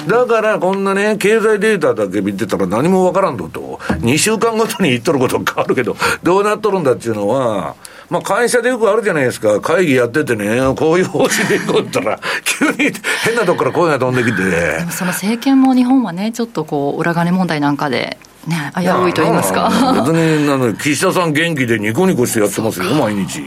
[0.08, 7.76] だから、こんなね、経済データだけ見てたら何もわからんぞと、2週間ごとに言っとること変わるけど、どうなっとるんだっていうのは、
[8.10, 12.92] まあ、会社でよくあるじゃないですか、会議やっててね、こういう方針でいこうって言ったら、 急に
[13.24, 19.70] 変なとこから声が飛んできて、でもその政権も日本はねちょっとこう裏金問題なんかでね危ういと言いますか。
[20.06, 23.42] 別に、あの、岸田さん元気でニコニコしてやってますよ、毎日。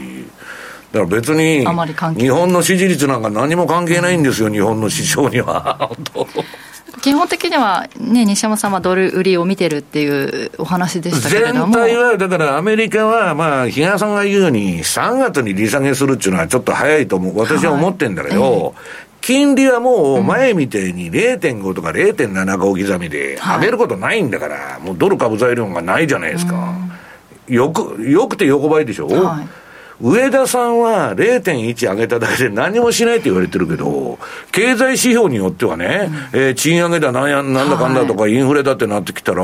[0.91, 1.65] だから別に
[2.19, 5.91] 日本の支持率なんか何も関係ないんですよ、日本の市場には。
[7.01, 18.75] 基本的にはね西山さんはドル売りを見てるっていうお話でしたけれど全も体は、だからアメリカは、まあ、比嘉さんが言うように、3月に利下げするっていうのはちょっと早いと思う、私は思ってんだけど、
[19.29, 26.73] 金利はもう前みたいに0.5とか0.75刻みで上げることないんだから、もうドル株材料がないじゃないですか。
[27.47, 29.47] よく、よくて横ばいでしょ、はい。
[30.01, 34.17] 上田さんは0.1上げただけで何もしないって言われてるけど、
[34.51, 39.43] 経済指標によってはね、えー賃上げだなんや、なんだかんだとか、インフレだってなってきたら、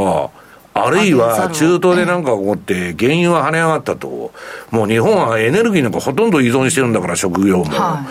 [0.74, 4.32] あるいは中東でなんか起こって、原油は跳ね上がったと、
[4.72, 7.66] もう日本はエネルギーなんかほとんど依存してるんだから、食料も。
[7.66, 8.04] は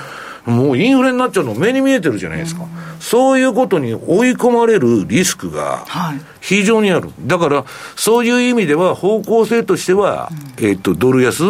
[0.45, 2.67] もうインフレになっちゃうの目に見えてるじゃないですか。
[3.01, 6.21] そういうことに追い込まれるリスクがはい。
[6.41, 7.11] 非常にある。
[7.23, 7.65] だから、
[7.97, 11.43] そういう意味では方向性としては、えっと、ドル安、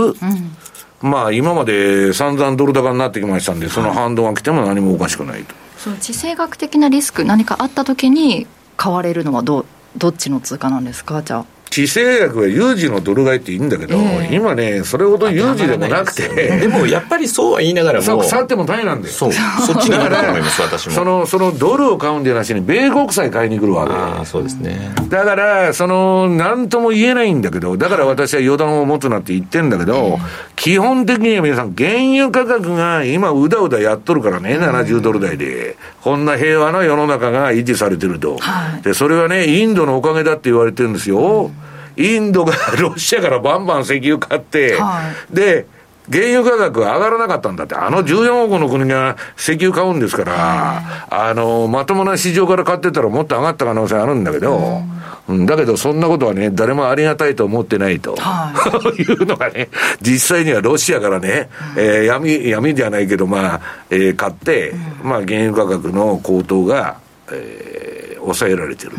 [1.02, 5.54] まあ今まで散々ドル高になってきましたんで、その反動が来ても何もおかしくないと。
[5.76, 9.66] その地政学的なリスク何かあった時に買われるのはどう
[9.98, 11.22] どっちの通貨なんですか？
[11.22, 11.44] じゃあ
[11.74, 16.28] 地政学は有事のドル買いっていいんだけど、ええ今ね、それほど有事でもなくて、
[16.60, 19.12] でもやっぱりそうは言いながらも、腐っても大変なんだよ。
[19.12, 20.94] そう、そっちになると思います、私も。
[20.94, 23.92] その、そのドルを買うんでなしに、米国債買いに来るわけ。
[23.92, 24.94] ああ、そうですね。
[25.08, 30.20] だから、その、なんとも言えないんだけど、だから私は予断を持つなって言ってんだけど、
[30.54, 38.36] 基本的には皆さん、原油価格が今、うだうだやっとるからね、70ドル台で、こんな平和な世の中が維持されてると。
[38.38, 41.50] はいで、それはね、インドのおかげだって言われてるんですよ。
[41.96, 45.66] インドがロシアからバンバン石油買って、はで、
[46.10, 54.82] 原油価格が上がらなかったんだって、あの14億の国が石油買うんですから、あの、まともな市場から買ってたらもっと上がった可能性あるんだけど、
[55.28, 58.52] うん、だけどそんなことはね、誰もありがたいと思ってないと、、は
[58.98, 59.02] い。
[59.14, 59.70] うのがね、
[60.02, 66.96] 実際にはロシアからね、えー闇、闇じゃないけど、まあ、えー買って、まあ、原油価格の高騰が、
[67.32, 67.84] えー
[68.24, 68.96] 抑えられてると。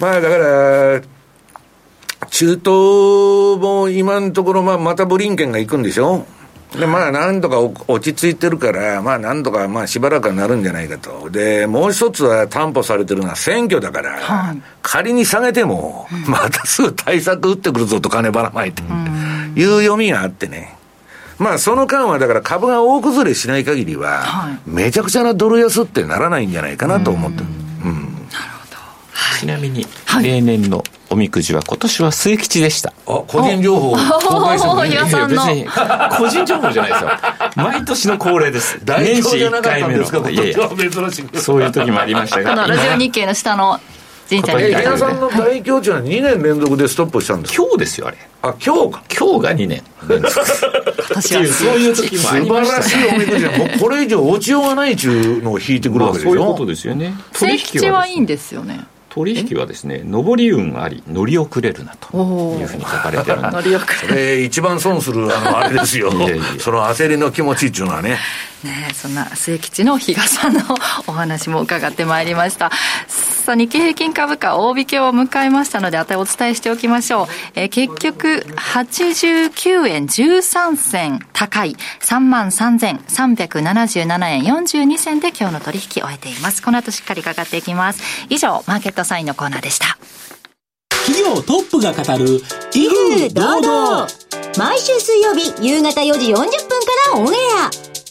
[0.00, 1.00] まあ、だから、
[2.34, 6.26] 中東も今のところ、まあ、またブリンケンが行くんでしょ？
[6.76, 11.30] で、まあ、なんとかお落ち着いてるから、まあ、なんとか、まあ、しばらくはなるんじゃないかと。
[11.30, 18.82] で、もう一つは担保されてるのは選挙だから、はい仮に下げても、またすぐ対策打ってくるぞと金ばらまいて、
[19.54, 20.76] いう読みがあってね。
[21.38, 27.46] まあ、その間は、だから株が大崩れしない限りは、はいめちゃくちゃなドル安ってならないんじゃないかなと思ってる。
[29.14, 32.92] うんちなみに、はい例年のおみくじは今年は末吉でした。
[33.06, 35.66] あ、個人情報を公開してもいさ別に
[36.18, 37.10] 個人情報じゃないですよ。
[37.56, 38.80] 毎年の恒例です。
[38.84, 39.96] 大年始1表じゃなかった回目の。
[39.96, 40.56] んですか、今いやいや。
[41.40, 42.54] そういう時もありましたが。
[42.66, 43.78] ラジオ日経の下の
[44.28, 47.62] 神社え、に池田さんの大凶地は2年連続でストップしたんですか？
[47.62, 48.16] 今日ですよ、あれ。
[48.42, 49.02] あ、今日か。
[49.16, 50.40] 今日が2年連続。
[51.10, 57.14] 私はそういう時もあ素晴りましたねらしいおみくじだもうこれ以上落ちようがないっちゅうのを引いてくるまあわけでしょそういうことですよね。
[57.32, 58.80] 末吉はいいんですよね
[59.14, 66.10] 取引はですね、上り運あり、乗り遅れるなというふうに書かれてるんで それ一番損するあのあれですよ。
[66.18, 68.18] いやいやその焦りの気持ちっていうのはね
[68.64, 68.88] ね。
[68.90, 70.60] えそんな末吉の比嘉さんの
[71.06, 72.70] お話も伺ってまいりました。
[73.08, 81.76] さあ日経平均株価大引けを迎えましたので値をお伝えしておきましょう、えー結局89円13銭高い。
[82.00, 86.62] 3万3377円42銭で今日の取引を終えています。
[86.62, 88.02] この後しっかり伺っていきます。
[88.30, 89.98] 以上マーケットサインのコーナーでした。
[91.06, 92.40] 企業トップが語る
[92.74, 94.06] 威風堂々。
[94.56, 96.46] 毎週水曜日夕方4時40分か
[97.12, 97.36] らオンエ
[97.90, 97.93] ア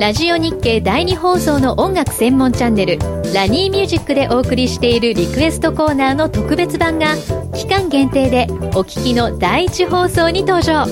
[0.00, 2.98] ラジオ日経第2放送の音楽専門チャンネル
[3.34, 7.16] ラニーミュージックでお送りしているリクエストコーナーの特別版が
[7.52, 10.86] 期間限定でお聞きの第1放送に登場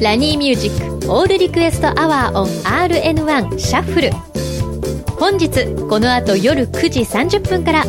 [0.00, 4.10] ラニーミュージックオールリクエストアワーオン RN1 シャッフル
[5.16, 7.84] 本日この後夜9時30分から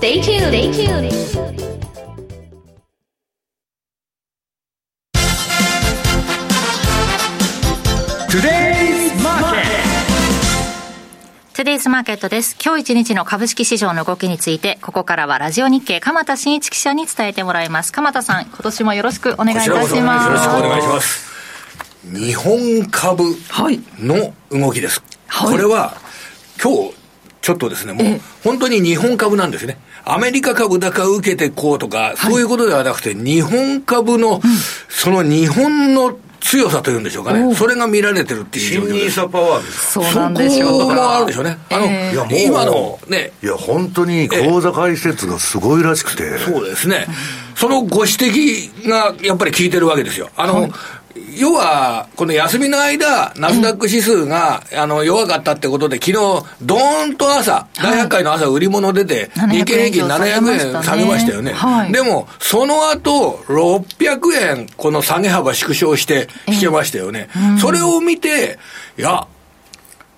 [0.00, 0.48] Stay tuned!
[0.48, 1.79] Stay tuned.
[11.80, 12.56] ズマーケットです。
[12.62, 17.90] 今日一日の株式市場の動きについて、ここからはラジオ日経、鎌田新一記者に伝えてもらいます。
[17.90, 19.94] 鎌田さん、今年もよろしくお願いいたします。
[19.96, 21.30] よろしくお願いします。
[22.04, 23.24] 日本株
[23.98, 25.02] の動きです。
[25.26, 25.96] はいこれは、
[26.62, 26.94] 今日、
[27.40, 29.78] ちょっとですね、もう、本当に日本株なんですね。
[30.04, 34.42] アメリカ株高受けてこうとか、そういうことではなくて、日本株の、
[34.90, 37.54] その日本の強さというんでしょうかね。
[37.54, 38.92] それが見られてるっていう状況です。
[38.92, 41.58] 新ニーサパワーですそうなんでしょそうこあるでしょうね。
[41.70, 47.06] あの、えーいやもう今のね、いや本当に口座開設がすごいらしくてそうですね。
[47.54, 50.30] そのご指摘がやっぱり効いてるわけですよ。
[50.36, 50.68] あの、
[51.36, 56.14] 要は、この休みの間、ナスダック指数が、あの、弱かったってことで、昨日、
[56.62, 60.70] ドーンと朝、大百科の朝、売り物出て、700日経平均円以上下げましたね。
[60.70, 61.52] 700円下げましたよね。
[61.52, 61.92] はい。
[61.92, 67.28] でも、その後、600円、この下げ幅縮小して、引けましたよね。
[67.60, 68.58] それを見て、
[68.98, 69.26] いや、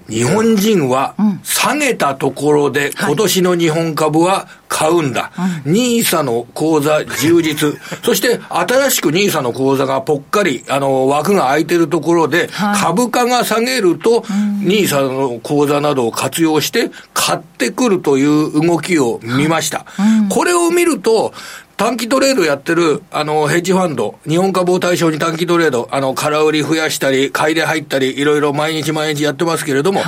[0.09, 5.31] 日本人は下げたところで今年の日本株は買うんだ。
[5.67, 7.79] ニーサの口座充実。
[8.03, 12.49] そして新しくニーサの口座がぽっかり、あの、枠が空いてるところで、
[12.81, 14.25] 株価が下げると、
[14.63, 19.85] ニーサの口座などを活用して買ってくるという動きを見ました。
[20.31, 21.35] これを見ると、
[21.83, 30.01] 短期トレードやってる、あの、ヘッジファンド、日本株を対象に短期トレード、あの、空売り増やしたり、買いで入ったり、いろいろ毎日毎日やってますけれども、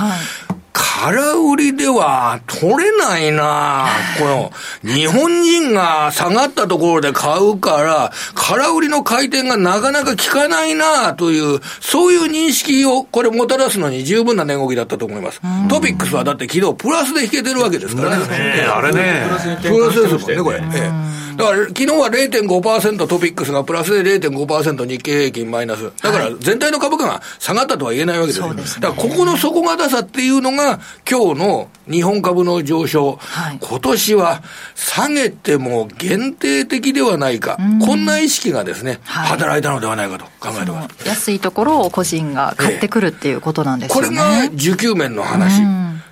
[0.71, 4.51] 空売りでは取れないなこの、
[4.89, 15.41] 日本人が下がったところで買うから、空売りの回転がなかなか効かないなという、そういう認識をこれもたらすのに十分な値動きだったと思います。
[15.67, 18.27] トピックスはだって昨日プラスで引けてるわけですからね。
[18.27, 19.27] ねあれね。
[19.61, 20.63] プラスですもんね、これ。
[20.73, 25.91] ええだから、昨日は0.5%トピックスがプラスで0.5%日経平均マイナス。
[26.01, 28.53] だから、全体の株価が下がったとは言えないわけですよ。
[28.53, 33.17] だから、ここの底堅さっていうのが、今日の日本株の上昇。
[33.17, 34.43] はい今年は
[34.75, 37.57] 下げても限定的ではないか。
[37.85, 41.07] こんな意識がですね、はい働いたのではないかと考えてます。
[41.07, 44.07] 安いところを個人が買ってくるっていうことなんですよね。
[44.07, 45.61] これが需給面の話。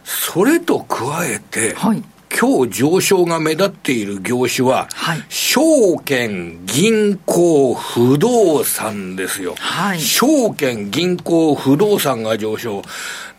[0.04, 2.04] それと加えて、はい
[2.40, 9.56] 今日上昇が目立っている業種は、はい証券、銀行、不動産ですよ。
[9.58, 12.82] はい証券、銀行、不動産が上昇。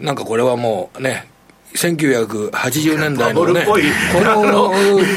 [0.00, 1.28] なんかこれはもうね、
[1.74, 3.76] 1980年代のね、こ
[4.20, 4.72] の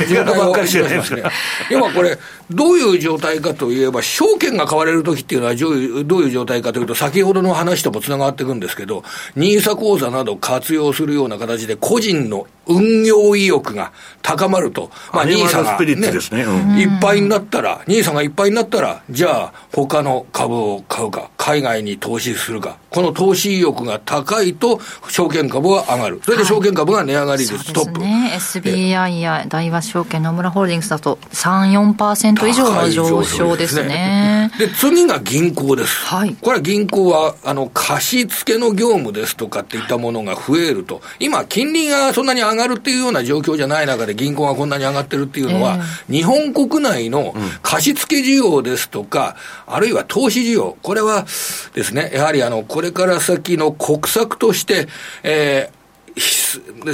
[0.10, 1.24] 状態をしますね。
[1.70, 2.17] 今これ、
[2.50, 9.04] どういう状態かといえば、証券が買われるときっていうのはどういう状態かというと、先ほどの話ともつながっていくんですけど、
[9.36, 24.79] ニーサ口座など活用するような形で、個人の運用意欲が高まると、まあ、アニマルニーサが、ねうんいっぱいになったら、ニーサがいっぱいになったら、じゃあ、他の株を買うか、海外に投資するか、この投資意欲が高いと、
[25.10, 26.21] 証券株は上がる。
[26.23, 28.00] それで証券株が値上がり率トップ。
[28.00, 34.52] ね、SBI や大和証券、野村ホールディングスだと3、4%以上の上昇ですね。
[34.58, 36.06] で、次が銀行です。
[36.06, 36.35] はい。
[36.39, 45.79] これは銀行は、あの、貸付の業務ですとかっていったものが増えると、今、金利がそんなに上がるっていうような状況じゃない中で銀行がこんなに上がってるっていうのは、
[46.10, 49.35] 日本国内の貸付需要ですとか、
[49.65, 51.25] あるいは投資需要、これは
[51.73, 54.87] ですね、やはりあの、これから先の国策として、
[55.23, 55.77] えーひ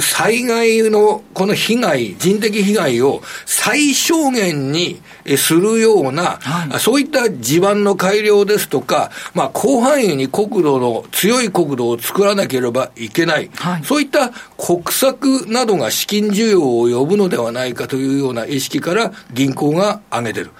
[0.00, 6.38] 災害のこの被害、人的被害を最小限にえするような、
[6.78, 13.84] そういった地盤の改良ですとか、まあ、広範囲に国土の、強い国土を作らなければいけない、はい。
[13.84, 20.50] そういった国策などが資金需要を呼ぶのではないかというような意識から銀行が上げてる。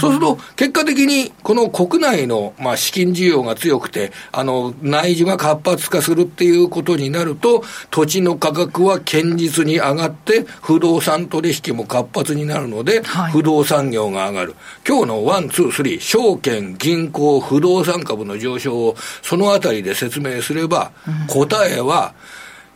[0.00, 14.54] そうすると、結果的にこの国内の、まあ、資金需要が強くて、あの、内需が活発化するっていうことになると、土地の価格は堅実に上がって、不動産取引も活発になるので、はい不動産業が上がる。
[14.86, 20.92] 今日の one, two, three、証券、銀行、不動産株の上昇をそのあたりで説明すれば、
[21.28, 22.14] 答えは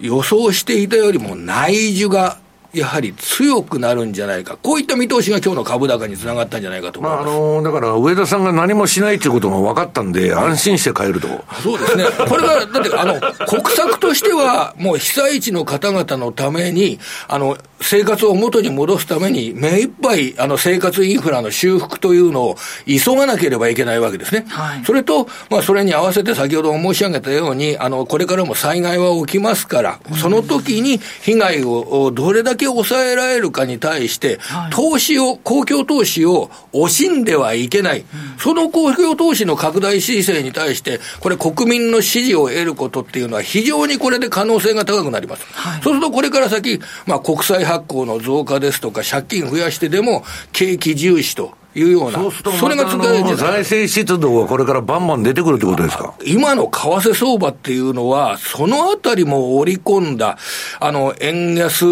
[0.00, 2.38] 予想していたよりも内需が
[2.78, 4.56] やはり強くなるんじゃないか。
[4.62, 7.34] こういった見通しが今日の株高につながったんじゃないかと思いまあ、あます。
[7.36, 11.28] のだから上田さんが何もしないということが分かったんで、安心して買えると。
[11.62, 12.04] そうですね。
[12.28, 16.98] これが、だって、あの、国策としては、もう被災地の方々のために、
[17.28, 22.56] あの、生活を元に戻すために、目いっぱい、あの、生活インフラの修復というのを
[22.86, 24.44] 急がなければいけないわけですね。
[24.48, 38.04] はいそれと、まあ、それに合わせて先ほど申し上げたように、あの、これからも災害は起きますから、その時に被害をどれだけ抑えられるかに対して、はい投資を、公共投資を惜しんではいけない。
[38.38, 45.44] その公共投資の拡大姿勢に対して、これ国民の支持を得ることっていうのは非常にこれで可能性が高くなります。
[45.82, 56.14] そうするとこれから先、まあ国債発行の増加ですとか、借金増やしてでも景気重視というような、そうすると、それが使える財政出動がこれからバンバン出てくるってことですか？
[56.24, 56.70] 今の為
[57.08, 60.38] 替相場っていうのは、そのあたりも織り込んだ、
[60.80, 61.84] あの、円安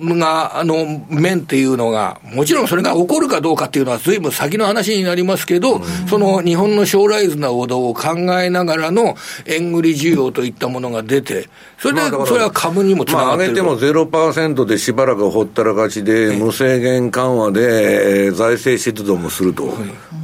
[0.00, 9.16] が、あの、面っていうのが、もちろんそれが起こるかどうかっていうのは随分先の話になりますけど、その日本の将来図などを考えながらの
[9.46, 11.48] 円売り需要といったものが出て、
[11.78, 13.62] それで、それは株にもつなまあ、がってると。
[13.64, 19.74] 上げても0%でしばらくほったらかしで、無制限緩和で、えー財政出動もすると、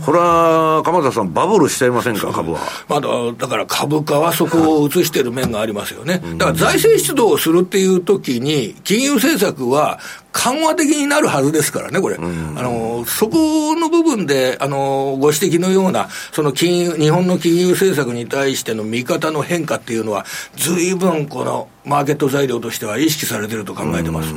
[0.04, 2.60] これは鎌田さん、バブルしちゃいませんか、株は？
[2.88, 6.22] まだ、だから株価はそこを映してる面がありますよね。
[6.36, 10.00] だから財政出動をするっていう時に、金融政策は
[10.32, 12.16] 緩和的になるはずですからね、これ。
[12.16, 20.24] あの、そこの部分で、あの、ご指摘のような、その金融、日本の金融政策に対しての見方の変化っていうのは、
[20.56, 24.32] 随分このマーケット材料としては意識されてると考えてます。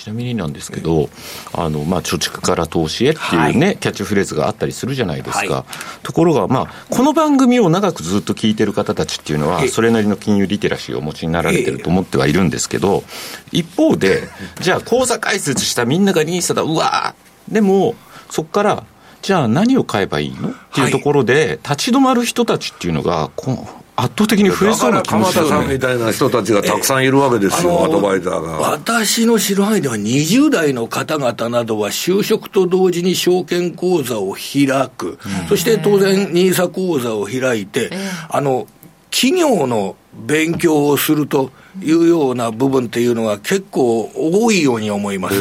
[0.00, 1.10] ちなみになんですけど、
[1.52, 5.66] あのまあ、貯蓄から投資へっていうね、キャッチフレーズがあったりするじゃないですか、
[6.02, 9.68] ところが、まあ、この番組を長くずっと聞いてる方たちっていうのは、ええ。
[9.68, 13.04] それなりの金融リテラシーをお持ちになられてると思ってはいるんですけど、
[13.52, 14.28] 一方で、
[14.60, 17.94] じゃあ、口座開設したみんなが NISA だ、うわー、でも、
[18.30, 18.84] そこから、
[19.20, 20.48] じゃあ何を買えばいいの？
[20.48, 25.56] っていうところで、立ち止まる人たちっていうのが、こう圧倒的に増えそうな気もするよね。
[25.62, 28.52] さんみたいな人たちがたくさんいるわけですよ、アドバイザーが。
[28.70, 35.18] 私の知る範囲では20代の方々などは就職と同時に証券口座を開く。
[35.48, 37.90] そして当然 NISA 口座を開いて、
[38.28, 38.66] あの、
[39.10, 45.36] 企業の勉強をするというような部分っていうのが結構多いように思います。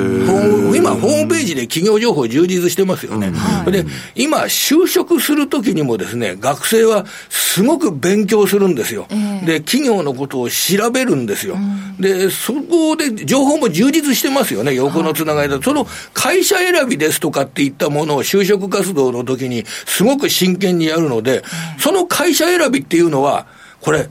[0.76, 3.32] 今、ホームページで企業情報充実してますよね。
[3.66, 3.84] で、
[4.16, 9.08] 今、就職するときにもですね、学生はすごく勉強するんですよ。
[9.44, 11.58] で、企業のことを調べるんですよ。
[12.00, 15.64] で、そこで情報も充実してますよね、横のつながりだと。
[15.64, 21.44] その会社選びですとかっていったものを就職活動の時にすごく真剣にやるので、
[21.80, 23.48] その会社選びっていうのは、
[23.82, 24.10] これ、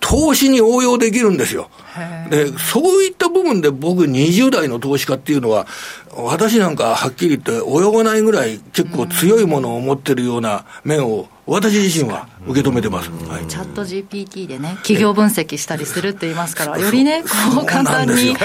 [0.00, 1.70] 投資に応用できるんですよ。
[2.30, 5.66] で、そういった部分で僕20代の投資家っていうのは、
[6.16, 13.10] 私なんかはっきり言って泳がないぐらい結構強いものを持ってるような面を私自身は受け止めてます。
[13.10, 13.46] はい。
[13.48, 18.38] チャット GPT でね、企業分析したりするって言いますから、よりね、こう簡単にで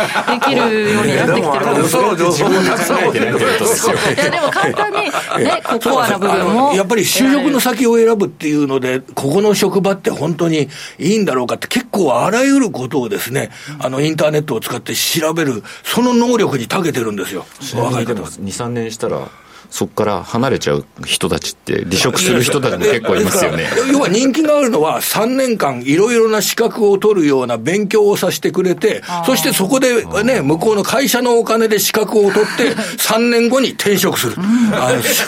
[0.44, 2.50] きるようになってきてるんですよ。
[2.50, 6.74] いやでも簡単にね、こうコアな部分も。
[6.74, 17.46] やっぱり就職の先を選ぶっていうので、ここの職場って本当にいいんだろうかって、結構あらゆることをですね、あのインターネットを使って調べる、その能力に長けてるんですよ、
[17.76, 18.30] 若い方は。
[18.30, 19.30] 23年したら
[19.76, 23.68] そこから離れちゃう人たちって離職する人たちも結構いますよね。
[23.92, 32.74] 要は人気があるのは、3年間いろいろな資格を取るような勉強をさせてくれて、そしてそこでね、向こうの会社のお金で資格を取って、
[33.04, 34.36] 3年後に転職する。
[34.72, 35.24] あのし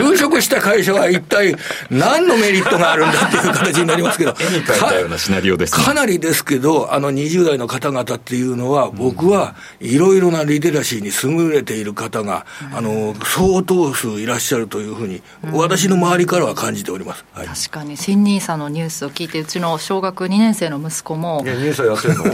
[0.00, 1.54] 就職した会社は一体
[1.90, 5.84] 何のメリットがあるんだっていう形になりますけど、絵に描いたようなシナリオですね。
[5.84, 15.22] かなりですけど、あの20代の方々っていうのは、僕はいろいろなリテラシーに優れている方が、あの相当数いらっしゃるというふうに、
[15.52, 17.24] 私の周りからは感じております。
[17.32, 17.46] はい。
[17.46, 17.96] 確かに。
[17.96, 22.24] 新ニーサのニュースを聞いてうちの小学2年生の息子もいや、ニュースやってるの？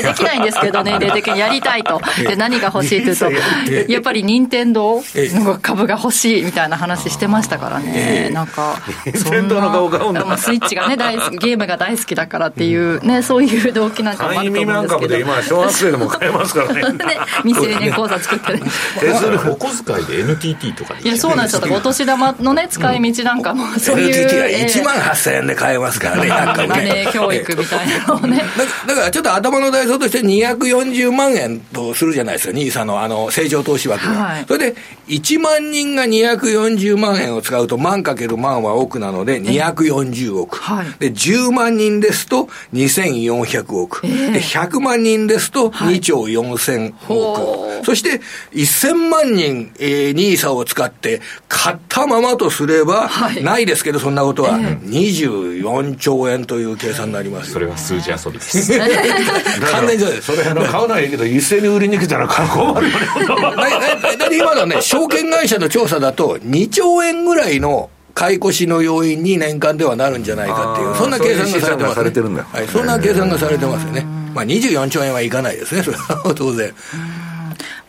[0.00, 2.00] いやできないんですけど年齢的にやりたいと。
[2.18, 3.30] で何が欲しいというと
[3.90, 8.30] やっぱり任天堂の株が欲しいみたいな話してましたからね。
[8.32, 8.80] なんか
[9.14, 15.30] そん任天堂のスイッチがね大好きゲームが大好きだからっていうねそういう動機なんかもあると未満株思うんですけど。
[15.42, 16.82] 小学生でも買えますからね。
[16.92, 18.62] ね未成年口座作ってる
[18.98, 21.74] 手数料お小遣いで NTT とかでいやそうなんですよ。
[21.74, 26.66] お年玉のね使い道なんかもそういう、NTT はえー1万8000円で買えますからね、 なんか。
[27.12, 28.42] 教育みたいなのをね。
[28.86, 34.44] だだからちょっと頭の代償として240万円とするじゃないですか、ニーサのあの成長投資枠が、はい。
[34.46, 34.76] それで
[35.08, 40.86] 1万人が240万円を使うと、万かける万は億なので、240億、はい。
[40.98, 48.20] で10万人ですと2400億、で100万人ですと2兆4000億、そして
[48.54, 53.42] 1000万人、えー、ニーサを使って買ったままとすれば、はい。
[53.42, 57.52] ないですけど、そんなことは、24兆円という計算になりますよ。
[57.54, 58.78] それは数字遊びです。
[59.70, 60.22] 完全にそうです。
[60.22, 63.06] それ、あの、買うのはいいけど、一斉に売りに来たら困るよね。
[64.18, 72.46] だ今のね、証券会社の調査だと、2兆円ぐらいの買い越しの要因に年間ではなるんじゃないかっていう、そんな計算がされてます、そういう試算がされてるんだ。
[72.52, 74.06] はい、そんな計算がされてますよね。
[74.34, 76.72] まあ24兆円はいかないですね、それは当然。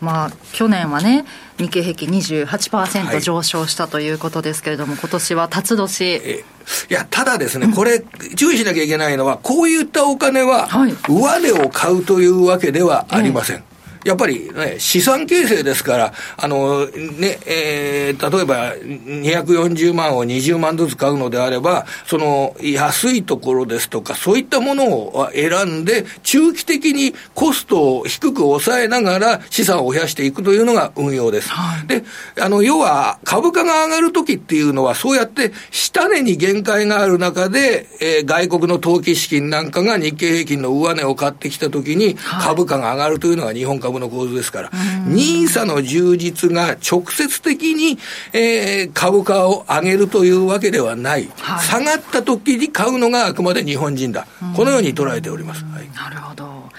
[0.02, 1.24] まあ去年はね
[1.58, 3.20] 日経平均28%はい。
[3.20, 6.04] 上昇したということですけれども、今年は辰年。
[6.04, 6.44] え
[6.90, 8.04] いや、ただですね、これ、
[8.36, 13.64] 注意しなきゃいけないのは、こういったお金ははい、上値を買うというわけではありません。
[14.04, 31.50] やっぱりね、資産形成ですから、あの、ね、えー例えば240万を20万ずつ買うのであれば、その安いところですとか、そういったものを選んで、中期的にコストを低く抑えながら資産を増やしていくというのが運用です。
[31.86, 32.04] で、
[32.40, 44.70] あの、要は株価が上がるときっていうのは、そうやって下値に限界がある中で、えー外国の投機資金なんかが日経平均の上値を買ってきたときに、株価が上がるというのが日本株の構図ですから、
[45.06, 47.98] ニーサの充実が直接的に、
[48.32, 51.28] えー株価を上げるというわけではない。
[51.38, 51.66] はい。
[51.66, 54.26] 下がったときに買うのがあくまで日本人だ。
[54.54, 55.64] このように捉えております。
[55.64, 55.90] はい。
[55.94, 56.70] なるほど。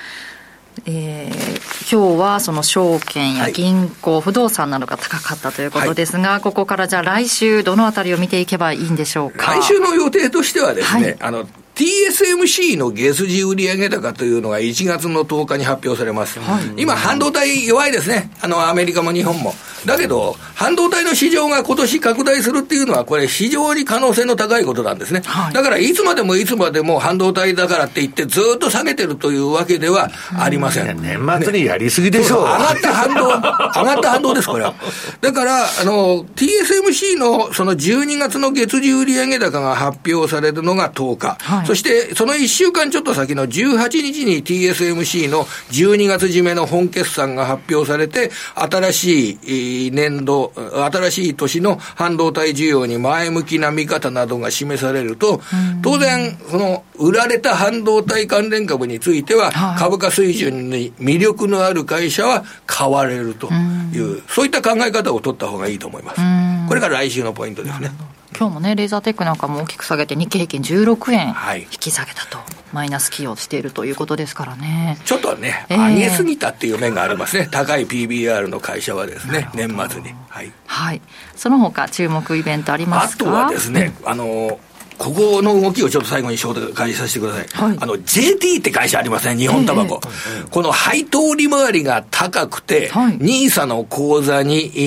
[0.86, 9.54] えー今日はその証券や銀行、不動産などが高かったということですが、ここからじゃあ来週どのあたりを見ていけばいいんでしょうか？
[9.60, 11.18] 来週の予定としてはですね、はい。
[11.20, 16.40] あの、TSMC の月次売上高というのが1月の10日に発表されます。
[16.78, 18.30] 今、半導体弱いですね。
[18.42, 19.54] あの、アメリカも日本も。
[19.86, 25.22] だけど、半導体の市場が今年拡大するっていうのは、これ非常に可能性の高いことなんですね。
[25.26, 30.10] はいだから、いつまでもいつまでも半導体だからって言って、ずっと下げてるというわけでは
[30.40, 31.02] ありません。
[31.02, 32.42] 年末にやりすぎでしょう。
[32.44, 34.74] 上がった反動、 上がった反動です、これは。
[35.22, 41.38] だから、あの、TSMC のその12月の月次売上高が発表されるのが10日。
[41.42, 55.42] はいそして、その1週間ちょっと先の18日に TSMC の12月締めの本決算が発表されて、新しいえー年度、新しい年の半導体需要に前向きな見方などが示されると、
[55.82, 59.80] 当然、その、売られた半導体関連株については、はい。
[59.80, 66.22] 株価水準に魅力のある会社は買われるという、そういった考え方を取った方がいいと思います。
[66.68, 67.92] これが来週のポイントですね。
[68.38, 72.40] 今日もねレーザーテックなんかも大きく下げて日経平均16円はい引き下げたと、
[72.72, 77.48] マイナス寄与しているということですからねちょっとね、ええ上げすぎたっていう面がありますね。
[77.52, 80.10] 高い PBR の会社はですね、年末に。
[80.30, 80.52] はい。
[80.66, 81.02] はい
[81.36, 83.26] その他注目イベントありますか？
[83.26, 84.60] あとはですね、あの、
[84.98, 87.48] ここの動きをちょっと最後に紹介させてください。
[87.48, 90.00] はい、あの、JT って会社ありません、ね、日本タバコ。
[90.04, 94.80] えー、この配当利回りが高くて、はい、ニーサの口座に、え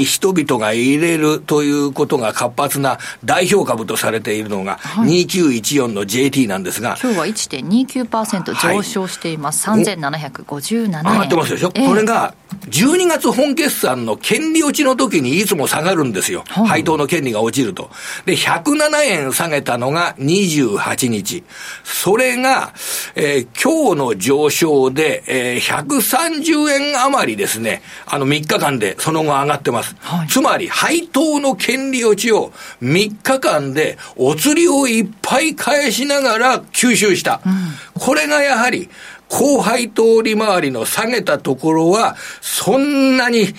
[0.00, 6.96] ー、人々が入れるということが活発な代表株とされているのが、はい、2914の JT なんですが。
[7.02, 9.68] 今日は1.29%上昇しています。
[9.68, 10.90] はい、3757円。
[10.90, 12.34] 上がってますでしょ、えー、これが、
[12.68, 16.44] 12月本決算の権利落ちの時にいつも下がるんですよ。
[16.46, 17.90] 配当の権利が落ちると。
[18.24, 21.44] で、107円下げたのが28日。
[21.84, 22.72] それが、
[23.14, 27.82] えー、今日の上昇で、えー、130円余りですね。
[28.06, 29.96] あの3日間でその後上がってます。
[30.00, 32.52] はい、つまり、配当の権利落ちを
[32.82, 37.40] 3日間でお釣りをいっぱい返しながら吸収した。
[37.44, 37.52] うん、
[38.00, 38.88] これがやはり、
[39.28, 43.54] 高配当利回りの下げたところは、そんなに、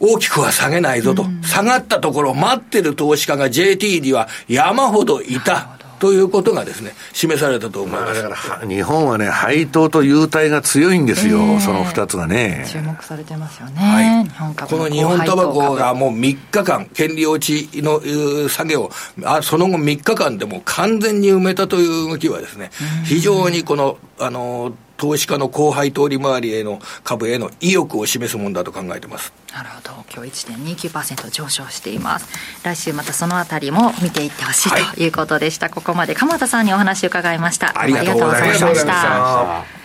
[0.00, 5.74] 大きくは下げないぞと、うん、下がったところ待ってる投資家が JT には山ほどいた。
[6.04, 8.22] ということがですね、示されたと思います。
[8.22, 12.66] だから日本はね、配当と優待が強いんですよ、えー、その2つがね。
[12.68, 13.80] 注目されてますよね。
[13.80, 18.02] はい、この日本タバコがもう3日間、権利落ちの
[18.50, 18.90] 下げを、
[19.24, 22.70] あその後3日間でも完全に埋めたという動きはですね、
[23.06, 29.32] 非常にこの、あの、投資家の後輩通り回りへの株への意欲を示すものだと考えてます。
[29.52, 29.90] なるほど。
[30.14, 32.28] 今日1.29%上昇しています。
[32.62, 35.68] 来週またそのあたりも見ていってほしい、ということでした。
[35.70, 37.78] ここまで鎌田さんにお話を伺いました。
[37.78, 39.83] ありがとうございました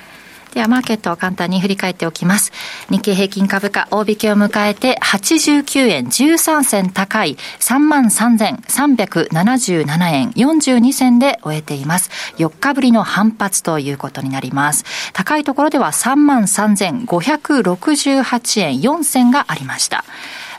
[0.54, 2.52] ではマーケットを簡単に振り返っておきます。
[2.89, 12.10] 日経平均株価大引けを迎えて89円13銭高い33,377円42銭で終えています。
[12.38, 14.86] 4日ぶりの反発ということになります。
[15.14, 20.04] 高いところでは33,568円4銭がありました。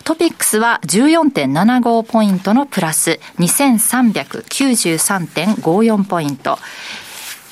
[0.04, 6.58] トピックスは14.75ポイントのプラス2393.54ポイント。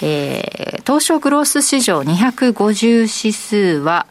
[0.03, 4.07] えー、東証グロース市場250指数は、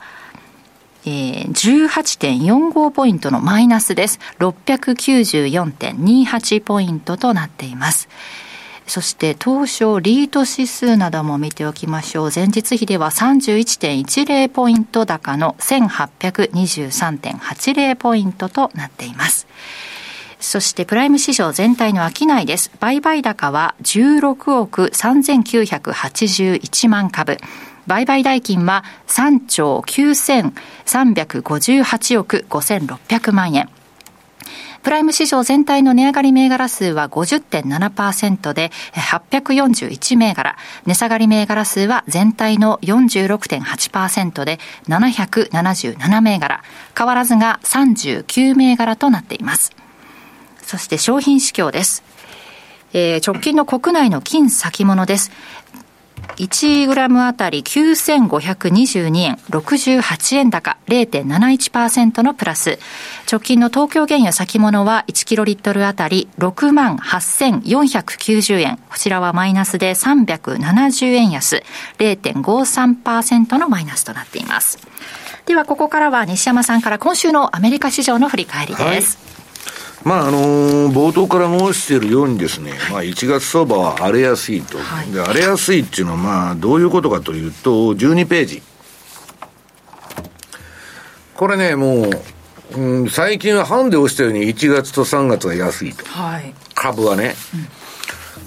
[1.06, 4.20] えー、18.45ポイントのマイナスです。
[4.40, 8.10] 694.28ポイントとなっています。
[8.88, 12.32] そして東証リート指数なども見ておきましょう。
[12.34, 19.46] 前日比では31.10ポイント高の1823.80ポイントとなっています。
[20.40, 22.72] そしてプライム市場全体の商いです。
[22.80, 27.38] 売買高は16億3981万株。
[27.88, 33.70] 売買代金は3兆9358億5600万円。
[34.84, 40.56] プライム市場全体の値上がり銘柄数は50.7%で841銘柄。
[40.86, 46.64] 値下がり銘柄数は全体の46.8%で777銘柄。
[46.98, 49.76] 変わらずが39銘柄となっています。
[50.68, 52.04] そして商品市況です。
[52.94, 55.32] えー、直近の国内の金先物です。
[56.38, 62.80] 1グラムあたり9522円68円高0.71%のプラス。
[63.32, 68.78] 直近の東京原油先物は1キロリットルあたり6万8490円。
[68.90, 71.64] こちらはマイナスで370円安
[71.98, 74.80] 0.53%のマイナスとなっています。
[75.46, 79.18] ではここからは西山さんから今週のアメリカ市場の振り返りです。
[79.18, 79.37] はい
[80.08, 88.64] まああのー、冒頭から申しているようにですね、まあ、1月相場は荒れやすいと、はい、で荒れやすいっていうのは、まあ、どういうことかというと、12ページ。
[91.36, 92.10] これね、も
[92.76, 96.06] う、うん、最近はハンデをしたように1月と3月が安いと。
[96.06, 97.36] はい、株はね。
[97.54, 97.77] うん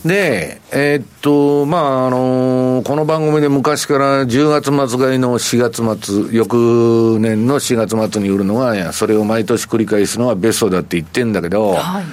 [0.04, 12.04] で、えー、っと、まあ、あのー、この番組で昔から10月末買いの4月末、翌年の4月末に売るのは、それを毎年繰り返すのはベストだって言ってんだけど、はい、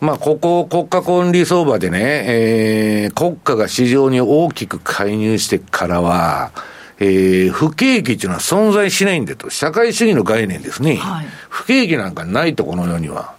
[0.00, 6.52] まあ、ここ、国家管理相場でね、えー、国家が市場に大きく介入してからは、
[6.98, 9.50] えー、不景気っていうのは存在しないんだと。
[9.50, 10.96] 社会主義の概念ですね。
[10.96, 13.34] はい、不景気なんかないと、この世には。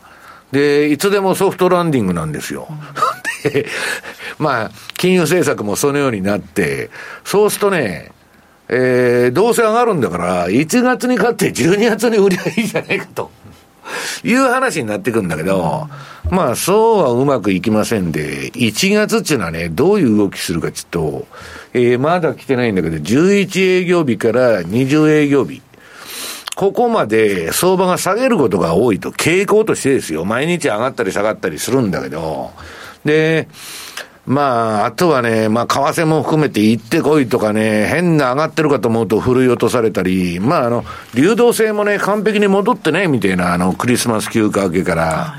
[0.51, 2.68] で、いつでもソフトランディングなんですよ。
[4.39, 6.89] まあ、金融政策もそのようになって、
[7.24, 8.12] そうするとね、
[8.68, 13.32] えー、どうせ上がるんだから、1月に買って12月に売りゃいいじゃないかと。
[14.24, 15.88] いう話になってくんだけど、
[16.32, 21.28] まあ、そうはうまくいきませんで、1月っていうのはね、どういう動きするかちょっと、
[21.74, 25.62] えー、まだ来てないんだけど、11営業日から20営業日。
[26.56, 30.24] ここまで相場が下げることが多いと、傾向としてですよ。
[30.24, 32.52] 毎日上がったり下がったりするんだけど、
[33.06, 33.47] で、
[34.26, 40.84] まあ、あとはね、まあ、為替も含めて行ってこいとかね、変な上がってるかと思うと振るい落とされたり、まあ、あの、
[41.14, 45.36] 流動性もね、完璧に戻ってね、みたいな、あの、クリスマス休暇明けから。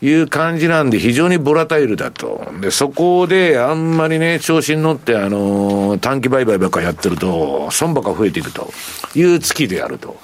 [0.00, 2.46] いう感じなんで、非常にボラタイルだと。
[2.60, 8.70] で、そこであんまりね、調子に乗って、あの、短期売買ばっかやってると、損ばっか増えていくと
[9.16, 10.16] いう月であると。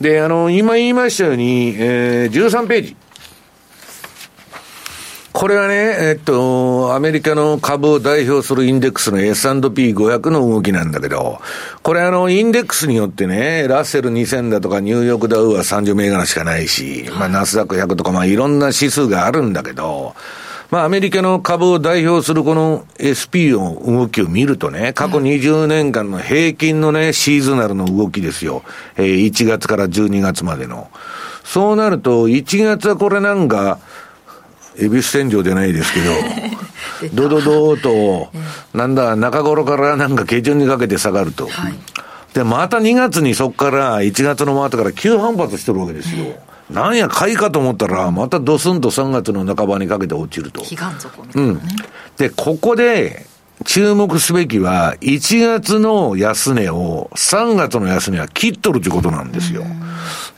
[0.00, 2.96] で、あの、今言いましたように、えー、13ページ。
[5.38, 11.38] これはね、えっと、アメリカの株を代表するインデックスの S&P500 の動きなんだけど、
[11.84, 20.16] これあの、インデックスによってね、ラッセル2000だとかニューヨークダウは30銘柄しかないし、まあナスダック100とかまあいろんな指数があるんだけど、
[20.72, 28.64] まあ、アメリカの株を代表するこの SP の動きを見るとね、過去20年間の平均のね、シーズナルの動きですよ。
[28.96, 30.90] えー、1月から12月までの。
[31.44, 33.78] そうなると、1月はこれなんか、
[34.78, 36.12] 恵比寿天井じゃないですけど、
[37.14, 38.30] ドドドーと、
[38.74, 41.48] なんだ、中頃からなんか下旬にかけて下がると。
[41.48, 41.74] はい、
[42.34, 46.36] で、また2月にそこから1月の後から急反発してるわけですよ。
[46.70, 50.60] なんや、買いかと思ったら、またドスンと3月の半ばにかけて落ちると。
[50.60, 51.76] 悲願底みたいな、ね、うん。
[52.18, 53.26] で、ここで、
[53.64, 59.64] 注目すべきは、1月の安値を3月の安値は切っとるということなんですよ。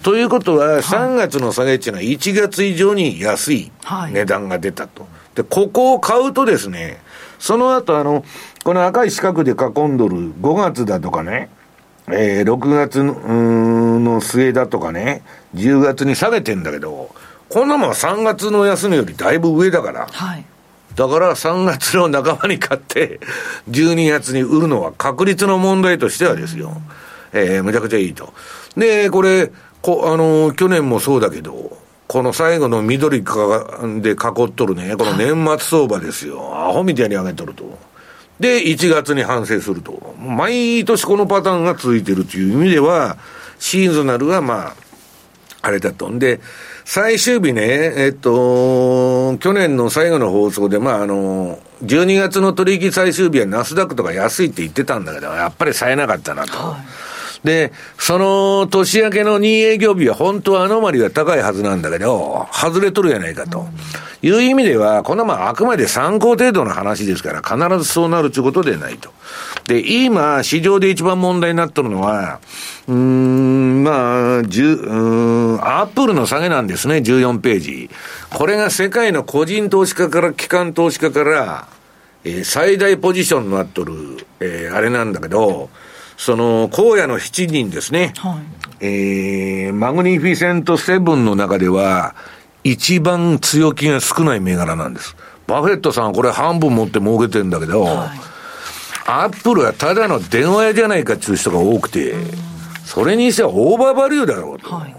[0.02, 3.70] ということは、3月の下げっていうのは1月以上に安い
[4.12, 5.06] 値段が出たと。
[5.34, 6.98] で、ここを買うとですね、
[7.38, 8.24] その後あの、
[8.64, 9.54] この赤い四角で囲
[9.88, 11.50] んどる5月だとかね、
[12.08, 15.22] えー、6月の末だとかね、
[15.54, 17.14] 10月に下げてんだけど、
[17.50, 20.06] こんなもんは3月の安値よりだいぶ上だから。
[20.10, 20.44] はい
[21.00, 23.20] だから3月の半ばに買って、
[23.70, 26.76] 12月に売るのは確率の問題としてはですよ。
[27.32, 28.34] えー、むちゃくちゃいいと。
[28.76, 36.54] で、これ、こあの、去年もそうだけど、この最後の緑かで囲っとるね、この年末相場ですよ。
[36.54, 37.78] アホみたいに上げとると。
[38.38, 40.14] で、1月に反省すると。
[40.18, 43.16] 毎年このパターンが続いてるという意味では、
[43.58, 44.76] シーズナルがまあ、
[45.62, 46.10] あれだと。
[46.10, 46.40] んで、
[46.84, 56.52] 最終日ね、えっと、去年の最後の放送で、まあ、あの、12月の取引最終日はナスダックとか安いって言ってたんだけど、やっぱり冴えなかったなと。
[56.52, 57.09] はい
[57.44, 63.66] で、その年明けの2営業日は本当はアノマリが高いはずなんだけど、外れとるやないかと。
[64.22, 69.10] いう意味では、このまああくまで参考程度の話ですから、必ずそうなるということでないと。
[69.66, 72.40] で、今、市場で一番問題になっとるのは、
[72.86, 77.90] うん、まあ、じゅ、うん、アップルの下げなんですね、14ページ。
[78.28, 81.68] これが世界の個人投資家から、機関投資家から、
[82.24, 83.94] えー、最大ポジションになっとる、
[84.40, 85.70] えー、あれなんだけど、
[86.20, 88.12] その、荒野の7人ですね。
[88.18, 88.38] は
[88.82, 92.14] い、えー、 Magnificent Seven の中では、
[92.62, 95.16] 一番強気が少ない銘柄なんです。
[95.46, 98.18] バフェットさんこれ半分持って儲けてんだけど、はい、
[99.06, 102.14] アップルはただの電話屋じゃないかっていう人が多くて、
[102.84, 104.74] それにしては overvalue だろうと。
[104.74, 104.96] はい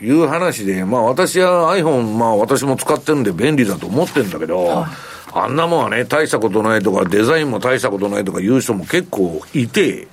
[0.00, 4.90] いう話で、まあ私は iPhone、まあ私も使ってるんで便利だと思ってるんだけど、はい、
[5.34, 10.08] あんなもんはね、大したことないとか、デザインも大したことないとか言う人も結構いて、うん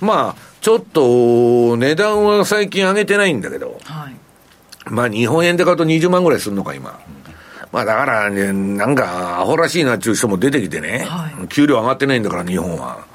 [0.00, 4.16] まあ、ちょっと値段は最近上げてないんだけど、はい、
[4.90, 6.98] まあ日本円で買うと20万ぐらいするのか、今。
[7.72, 13.06] まあだからね、なんかアホらしいなっていう人も出てきてね、はい、給料上がってないんだから、日本は。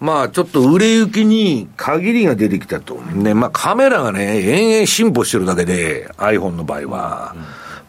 [0.00, 2.94] まあちょっと売れ行きに限りが出てきたと。
[2.96, 7.34] ね、まあカメラがね、延々進歩してるだけで、iPhone の場合は。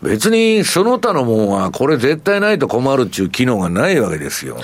[0.02, 4.56] 別にその他のもんは、これ絶対ないと困るっていう機能がないわけですよ。
[4.56, 4.64] はい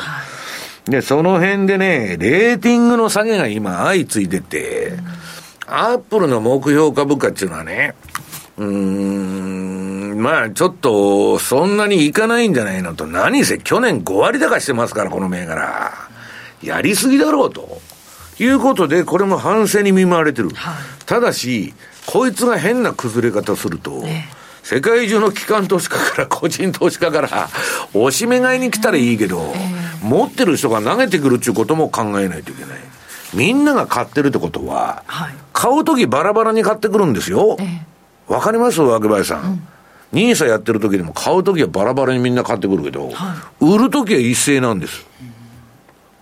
[0.88, 4.94] で、その辺でね、レーティングの下げが今相次いでて、
[5.68, 7.96] アップルの目標株価っていうのはね、
[8.58, 15.92] うーん、まあちょっと、そんなにいかないんじゃないのと、何せ去年5割高してますから、この銘柄。
[16.62, 17.82] やりすぎだろうと。
[18.38, 20.50] いうことで、これも反省に見舞われてる。
[20.50, 20.76] はい、
[21.06, 21.74] ただし、
[22.06, 24.04] こいつが変な崩れ方すると、
[24.66, 27.50] 世界中の機関投資家から個人投資家から、
[27.94, 29.54] おしめ買いに来たらいいけど、
[30.02, 32.80] 持ってる人が投げてくるっていうことも考えないといけない。
[33.36, 37.58] みんなが買ってるってことは、はい、買うときバラバラに買ってくるんですよ。
[38.28, 38.82] わ、かります？
[38.82, 39.44] 若林さん。
[39.44, 39.68] うん
[40.12, 45.06] ニーサやってる時でも買う時はバラバラにみんな買ってくるけど、はい、売る時は一斉なんです。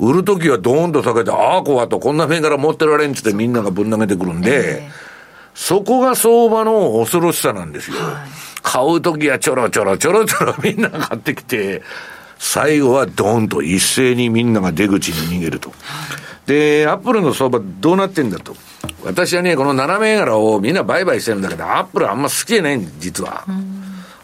[0.02, 5.13] うん、売る時はドーンと下げて、ああ、こわとこんな銘柄持ってられんっつってみんながぶん投げてくるんで、えー
[5.56, 7.98] そこが相場の恐ろしさなんですよ。
[7.98, 8.30] はい、
[8.62, 11.82] 買うときはちょろちょろちょろちょろみんな買ってきて、
[12.38, 15.72] 最後はドンと一斉にみんなが出口に逃げると。
[16.46, 18.56] で、アップルの相場どうなってんだと。
[19.06, 23.46] 私はね、この7銘柄をみんな売買してるんだけど、アップルあんま好きじゃないん実は。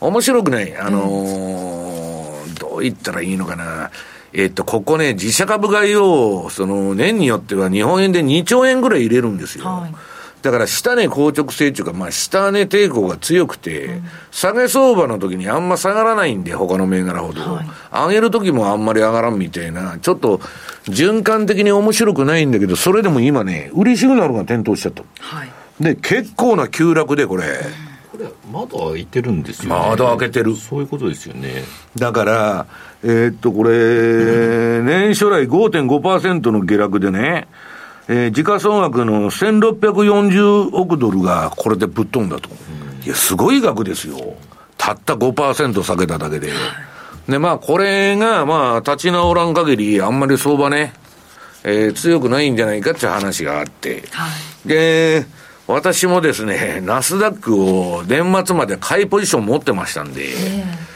[0.01, 0.75] 面白くない。
[0.77, 3.91] あのー、どう言ったらいいのかな。
[4.33, 9.65] えっと、ここね、自社株買いを、その、年によっては日本円で2兆円ぐらい入れるんですよ。
[9.65, 9.95] はい
[10.41, 17.41] だから下値硬直性っていうか、まあ下値抵抗が強くて、下げ相場の時にあんま下がらないんで、他の銘柄ほど。
[17.91, 20.37] 上げる時もあんまり上がらんみたいな、ちょっと
[20.85, 25.03] 循環的に面白くないんだけど、それでも今ね、売りシグナルが点灯しちゃった。
[25.79, 27.43] で、結構な急落でこれ。
[28.11, 31.63] これまだ開いてるんですよ、ね、まだ開けてるそういうことですよね
[31.95, 32.65] だから
[33.03, 37.47] えーっとこれ、年初来5.5%の下落でね
[38.11, 42.49] えー時価総額の1640億ドルがこれでぶっ飛んだと。
[43.05, 44.35] いや、すごい額ですよ。
[44.77, 46.51] たった5%下げただけで。
[47.27, 50.93] で、まあ、これが、まあ、立ち直らん限り、あんまり相場ね、
[51.63, 54.03] えー強くないんじゃないかっていう話があって。
[54.65, 55.25] で、
[55.67, 60.88] 私もですね、ナスダックを年末まで買いポジション持ってましたんで、えー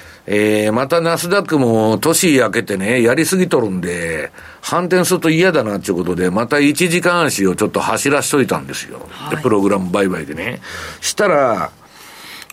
[0.72, 9.08] またナスダックも年明けてね、やりすぎとるんで、反転すると嫌だなっていうことで、また1時間足をちょっと走らしといたんですよ。
[9.30, 10.62] でプログラム売買でね。
[11.02, 11.72] したら、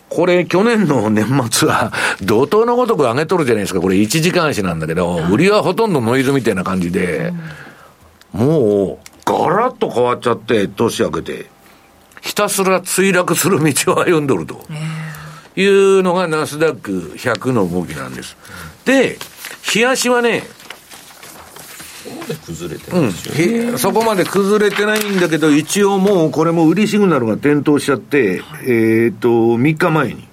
[0.09, 3.79] これ去年の年末は、怒涛のごとく上げとるじゃないですか。
[3.79, 7.31] これ1時間足なんだけど、売りはほとんどノイズみたいな感じで、
[8.33, 11.45] もう、ガラッと変わっちゃって、年明けて、
[12.19, 14.61] ひたすら墜落する道を歩んどると。
[15.55, 18.37] いうのがナスダック100の動きなんです。
[18.85, 19.17] で、
[19.73, 20.43] 冷やしはね、
[22.45, 30.27] 崩れてるんですよ、ねへそこまで崩れてないんだけど、一応もうこれも売りシグナルが点灯しちゃって、えっ、と、3日前に。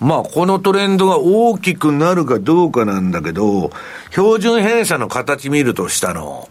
[0.00, 3.70] まあ、このトレンドが大きくなるかどうかなんだけど、
[4.10, 6.48] 標準偏差の形見るとしたの、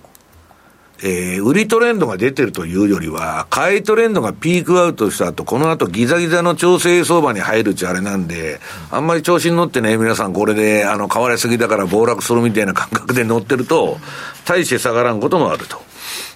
[1.03, 8.59] えー売りトレンドが出てるというよりは、買いトレンドがピークアウトした後、この後ギザギザの調整相場に入るっちあれなんで、
[8.91, 13.97] あんまり調子に乗ってね、皆さんこれで、あの、買われすぎだから暴落するみたいな感覚で乗ってると、
[14.45, 15.81] 大して下がらんこともあると。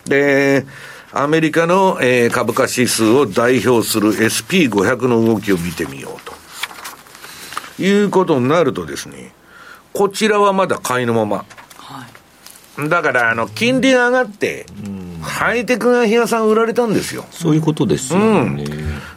[0.06, 0.66] で、
[1.12, 6.34] アメリカの、えー株価指数を代表する SP500 の動きを見てみようと。
[7.78, 9.34] いうことになるとですね、
[9.94, 11.46] こちらはまだ買いのまま。
[12.78, 14.66] だから、あの、金利が上がって、
[15.22, 17.26] ハイテクが冷やさん売られたんですよ。
[17.32, 18.66] そういうことですよね、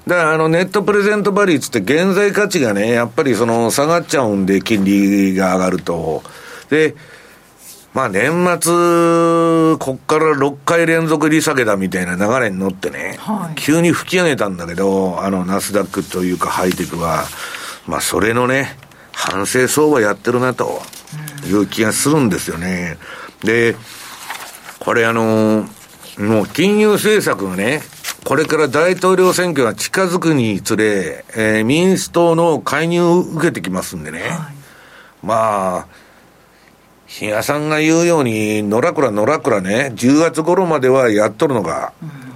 [0.06, 6.22] だから、あの、ネットプレゼントバリューつって、現在価値がね、やっぱりその、下がっちゃうんで、金利が上がると。
[6.70, 6.94] で、
[7.94, 8.30] まあ、年
[8.60, 13.18] 末、こっから6回連続利下げだみたいな流れに乗ってね、
[13.56, 17.24] 急に吹き上げたんだけど、あの、ナスダックというか、ハイテクは、
[17.86, 18.76] まあ、それのね、
[19.12, 20.80] 反省相場やってるなと
[21.46, 22.98] いう気がするんですよね。
[23.44, 23.76] で、
[24.80, 25.66] これあの
[26.18, 27.82] もう金融政策がね、
[28.24, 34.22] これから大統領選挙が近づくにつれ、えー民主党の介入を受けてきますんでね。
[35.22, 35.86] まあ、
[37.06, 41.92] 比嘉さんが言うように、のらくらのらくらね、10月頃まではやっとるのが、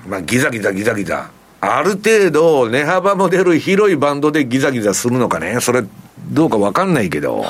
[0.09, 1.31] まあ、ギザギザギザギザ。
[1.61, 5.85] ある程度、値幅も出る広いバンドでギザギザするのかね、それ、
[6.31, 7.45] どうかわかんないけど、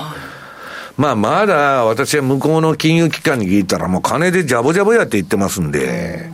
[0.97, 6.29] まあ、まだ私は向こうの金融機関に聞いたら、もう金でジャボジャボやって言ってますんで、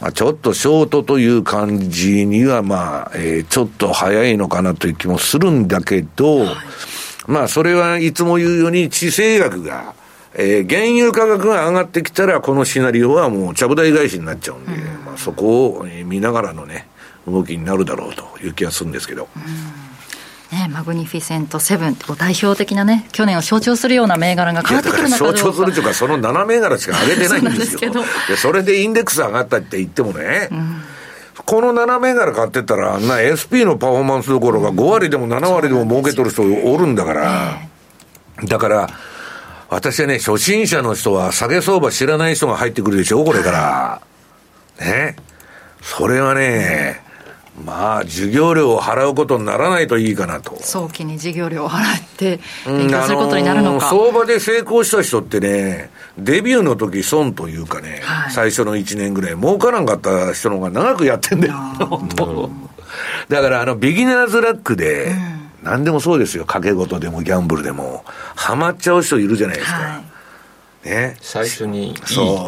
[0.00, 6.44] まあ、ちょっとショートという感じには、まあ、えーちょっと早いのかなという気もするんだけど、
[7.26, 9.94] まあ、それはいつも言うように、地政学が、
[10.34, 14.70] えー原油価格が上がってきたら、このシナリオはもう、ちゃぶ台返しになっちゃうんで、
[15.04, 16.86] まあ、そこを、えー見ながらのね、
[17.26, 19.28] 動きになるだろうという気がするんですけど。
[20.52, 27.92] ね、マグニフィセントセブン代表的なね去年を象徴するような銘柄が変わってくるのかどうか徴するというか、その7銘柄しか上げてないんですよ。
[28.28, 30.48] そそれでインデックス上がったって言ってもね、
[31.44, 37.58] この7銘柄買ってったら、あんな SP のパフォーマンスどころか5割でも7割でも儲けとる人おるんだから、
[38.44, 38.88] だから、
[39.68, 44.00] 私はね、初心者の人は下げ相場知らない人が入ってくるでしょ、これから。
[44.80, 45.16] ね。
[45.82, 47.02] それはね、
[47.64, 50.56] まあ、授業料を払うことにならないといいかなと。
[50.60, 58.32] 早期に事業料を払ってうん勉強することになるのか、あのー相場で成功した人ってね、デビューの時損というかね、はい。
[58.32, 62.50] 最初の1年ぐらい、儲からんかった人の方が長くやってんだよ、本当。
[63.28, 65.14] だから、あの、ビギナーズラックで、
[65.62, 68.04] 何でもそうですよ、賭け事でもギャンブルでも、
[68.34, 69.78] ハマっちゃう人いるじゃないですか。
[69.78, 70.15] はい
[70.86, 71.16] ね。
[71.20, 71.94] 最初にいい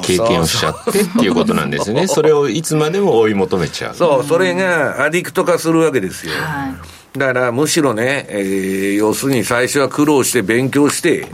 [0.03, 2.07] 経験をしちゃってっていうことなんですよね。
[2.07, 3.95] それをいつまでも追い求めちゃう。
[3.95, 6.32] そう、それがアディクト化するわけですよ。
[6.32, 7.18] はい。
[7.18, 11.26] だからむしろね、えー要するに最初は苦労して勉強して、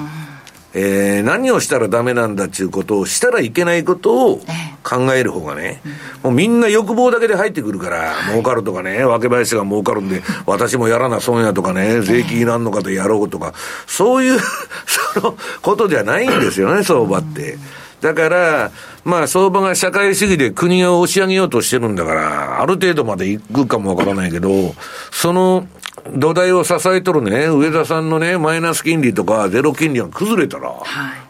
[0.75, 4.41] えー何をしたらダメなんだっていうことをしたらいけないことを
[4.83, 5.81] 考える方がね、
[6.23, 13.55] もうみんな欲望だけで入ってくるから、儲かるとかね、分け林が儲かるんで、私もやらな損やとかね、税金なんのかでやろうとか、
[13.87, 14.39] そういう、
[15.15, 17.57] そのことじゃないんですよね、相場って。
[18.01, 18.71] だから、
[19.05, 24.75] まあ相場が社会主義で国を押し上げようとしてるんだから、ある程度まで行くかもわからないけど、
[25.11, 25.67] その
[26.13, 30.75] 土台を支えとるね、上田さんのね、マイナス金利とかゼロ金利が崩れたら、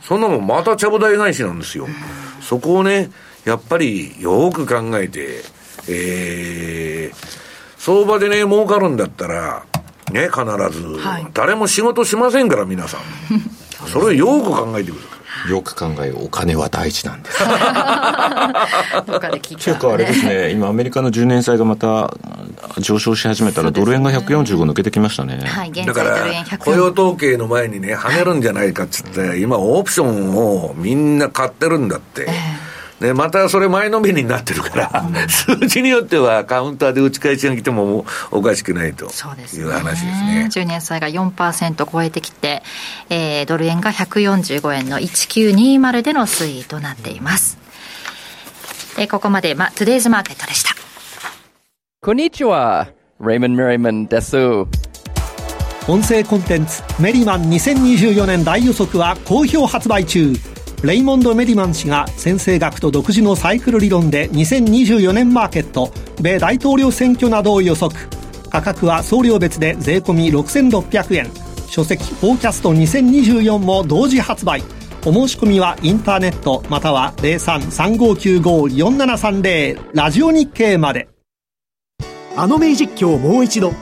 [0.02, 1.86] そんなもんまたちゃぶ台返しなんですよ。
[2.40, 3.10] そこをね、
[3.44, 5.42] やっぱりよく考えて、
[5.88, 7.16] えー、
[7.78, 9.64] 相場でね、儲かるんだったら、
[10.12, 10.98] ね、必ず、
[11.32, 13.00] 誰も仕事しませんから、皆さん。
[13.88, 15.23] それをよく考えてください。
[15.48, 17.38] よく考えお金は大事なんです。
[19.06, 22.12] どっかで聞いた、結構あれですね、今アメリカの10年債がまた
[22.78, 25.40] 上昇し始めたら、ドル円が145抜けてきましたね。
[25.46, 32.28] はい、現在だかドル円ら、雇用統計の前にね、跳ねるんじゃないかっつって、今、オプションをみんな買ってるんだって。
[33.04, 40.48] ね、またそれ前のめりになってるから、数字によってはカウンターで打ち返しが来てもおかしくないという話ですね。
[40.50, 42.62] 10年債が4%超えてきて、
[43.10, 47.58] えードル円が145円の1920での推移となっています。
[48.98, 50.74] えーここまで、ま、トゥデイズマーケットでした。
[52.00, 52.88] こんにちは。
[53.20, 54.36] Raymond Merriman です。
[55.86, 60.32] 音声コンテンツメリマン2024年大予測は好評発売中
[60.84, 68.06] レイモンド・メディマン氏が先生学と独自のサイクル理論で2024年マーケット米大統領選挙などを予測。
[68.50, 71.30] 価格は送料別で税込6600円。
[71.68, 74.62] 書籍「フォーキャスト2024」も同時発売。
[75.06, 81.08] お申し込みはインターネットまたは0335954730ラジオ日経まで。
[82.36, 83.72] あの名実況もう一度。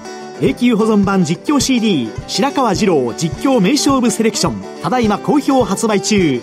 [0.40, 4.62] 永久保存版実況 CD 白川二郎実況名勝負セレクション。
[4.82, 6.40] ただいま好評発売中。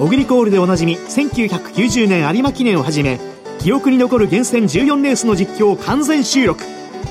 [0.00, 3.18] オグリコールでおなじみ1990年有馬記念をはじめ
[3.58, 6.62] 記憶に残る厳選14レースの実況を完全収録。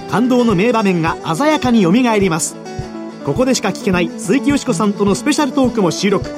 [0.10, 2.56] 感動の名場面が鮮やかによみがえります。
[3.26, 6.30] ここでしか聞けない鈴木よしこさんとのスペシャルトークも収録。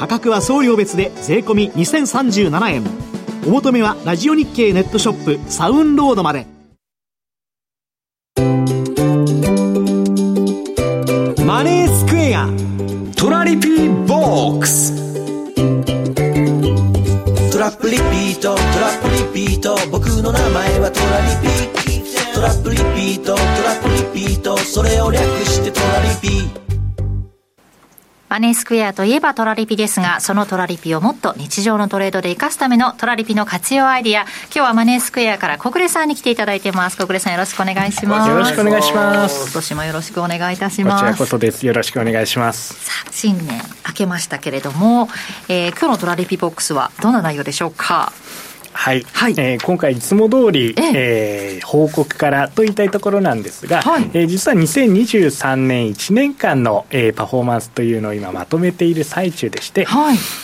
[0.00, 2.82] 価格は送料別で税込2037円。
[3.46, 6.46] お求めはラジオ日経ネットショップサウンロードまで。
[11.46, 12.48] マネースクエア
[13.16, 15.03] トラリピーボックス。
[15.54, 15.62] ト
[17.58, 23.46] ラップリピートトラップリピート僕の名前はトラリピトラップリピートトラ
[23.80, 26.63] ップリピートそれを略してトラリピ
[28.28, 36.96] マネースクエアといえばトラリピですが、そのトラリピをもっと日常のトレードで活かすためのトラリピの活用アイディア、今日はマネースクエアから小暮さんに来ていただいてます。
[36.96, 38.30] 小暮さんよろしくお願いします。
[38.30, 41.04] よろしくお願いします今年もよろしくお願いいたしこます。
[41.04, 41.64] ちらこそです。
[41.64, 42.74] よろしくお願いします。
[42.74, 45.08] さあ、新年明けましたけれども、
[45.48, 48.12] えー今日のトラリピボックスはどんな内容でしょうか？
[48.74, 53.78] はい、えー今回いつも通り、えー報告からと言いたいところなんですが、
[54.12, 59.86] えー実は2023年1年間の、えーパフォーマンスというのを今まとめている最中でして、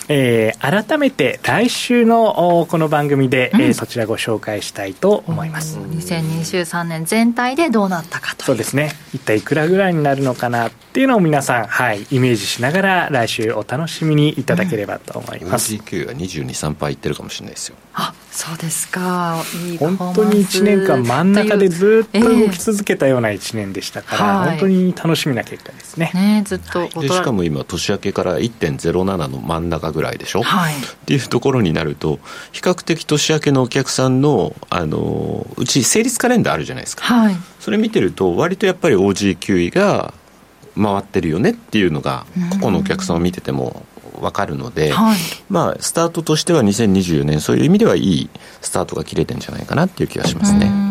[0.08, 5.78] えー改めて来週のおこの番組で、えーそちらご紹介したいと思います。
[5.78, 8.44] 2023年全体でどうなったかと。
[8.44, 8.92] そうですね。
[9.12, 15.74] 一体いくらぐらいになるのかなっていうのを皆さん、はい、イメージしながら来週お楽しみにいただければと思います。
[15.74, 17.76] OGQ が22、3%いってるかもしれないですよ。
[17.94, 19.42] あ、そうですか。
[19.78, 26.10] 本当に1年間真ん中でずっと動き続けたような1年でしたから、はい本当に楽しみな結果ですね。
[26.14, 30.76] ねずっとでしかも今年明けから1.07の真ん中ぐらいでしょ、はいっ
[31.06, 32.20] ていうところになると
[32.52, 37.36] 比較的年明けのお客さんのあのうち成立カレンダーあるじゃないですかはい。
[37.58, 40.14] それ見てると割とやっぱり OG9 位が
[40.80, 43.84] 回ってるよねっていうのが個々のお客さんを見てても
[44.20, 45.18] 分かるので、はい。
[45.48, 50.90] まあスタートとしては2024年そういう意味ではいいスタートが切れてるんじゃないかなっていう気がしますね。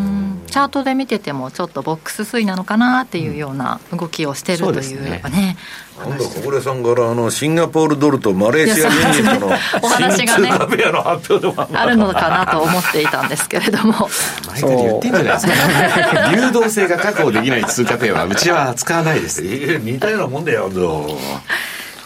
[0.50, 9.52] チャートで見ててもちょっとボックス推移なのかなっていうような動きをしてるというね,、なんだ小暮さんからあのシンガポールドルとマレーシア人民との
[9.82, 14.08] お話がね新通貨ペアの発表でもあるのかなと思っていたんですけれども。
[14.48, 16.32] 前から言ってんじゃないですか。
[16.34, 19.42] 流動性が確保できない通貨ペアはうちは使わないです。
[19.42, 20.68] 似たようなもんだよ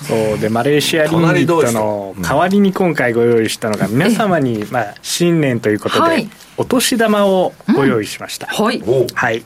[0.07, 6.29] そうでマレーシアリンギットの代わりに今回ご用意したのが皆様に、 まあ、新年ということで、はい。
[6.57, 8.83] お年玉をご用意しました、はい、
[9.15, 9.43] はい。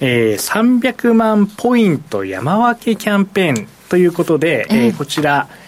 [0.00, 5.65] えー300万ポイント山分けキャンペーンということで、えーこちら、えー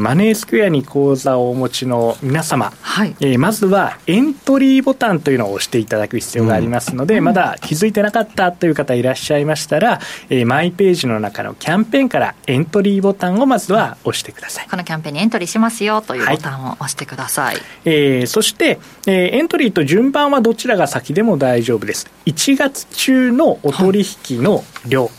[0.00, 2.72] マネースクエアに口座をお持ちの皆様、
[3.20, 14.68] えーまずはエントリーボタンというのを押していただく必要がありますので、まだ気づいてなかったという方いらっしゃいましたら、えーマイページの中のキャンペーンからエントリーボタンをまずは押してください。
[14.68, 22.10] このキャンペーンにエントリーしますよというボタンを押してください、えーそして、えーエントリーと順番はどちらが先でも大丈夫です。
[22.26, 25.10] 1月中のお取引の量、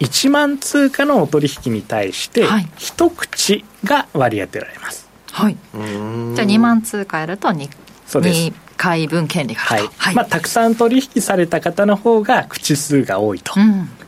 [0.00, 2.44] 1万通貨のお取引に対して、
[2.76, 5.08] 一口が割り当てられます。
[5.32, 5.56] はい。
[5.72, 5.86] じゃあ
[6.46, 7.68] 2万通貨やると 2,
[8.06, 8.38] そうです。
[8.48, 9.96] 2回分権利があると、はい。
[9.98, 13.52] はい、まあ、たくさん取引された方の方が口数が多いと。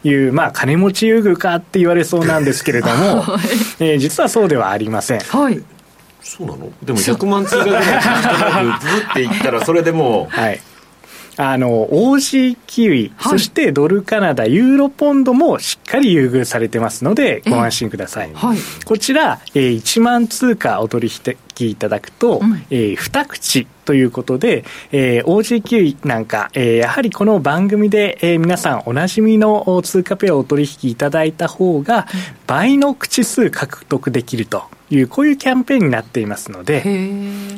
[0.05, 3.25] いう、うん、まあ、金持ち優遇かって言われそうなんですけれども、
[3.79, 5.21] えー、実はそうではありません。
[5.21, 5.63] はい。
[6.23, 6.73] そうなの？
[6.83, 10.61] でも100万通貨ぐらいずっていったらそれでもう、はい、
[11.51, 21.37] あの OG キウイ、はい、そしてドルカナダユーロポンドもしっかり優遇されてますのでご安心ください、はい、こちら、えー、1万通貨お取引
[21.67, 32.07] いただくと、うん、えー、2口ということで、えー、OG キウイなんか、えー、やはりこの番組で、えー、皆さんおなじみの通貨ペアをお取引いただいた方が
[32.47, 36.83] 倍の口数獲得できるというこういうキャンペーンになっていますので、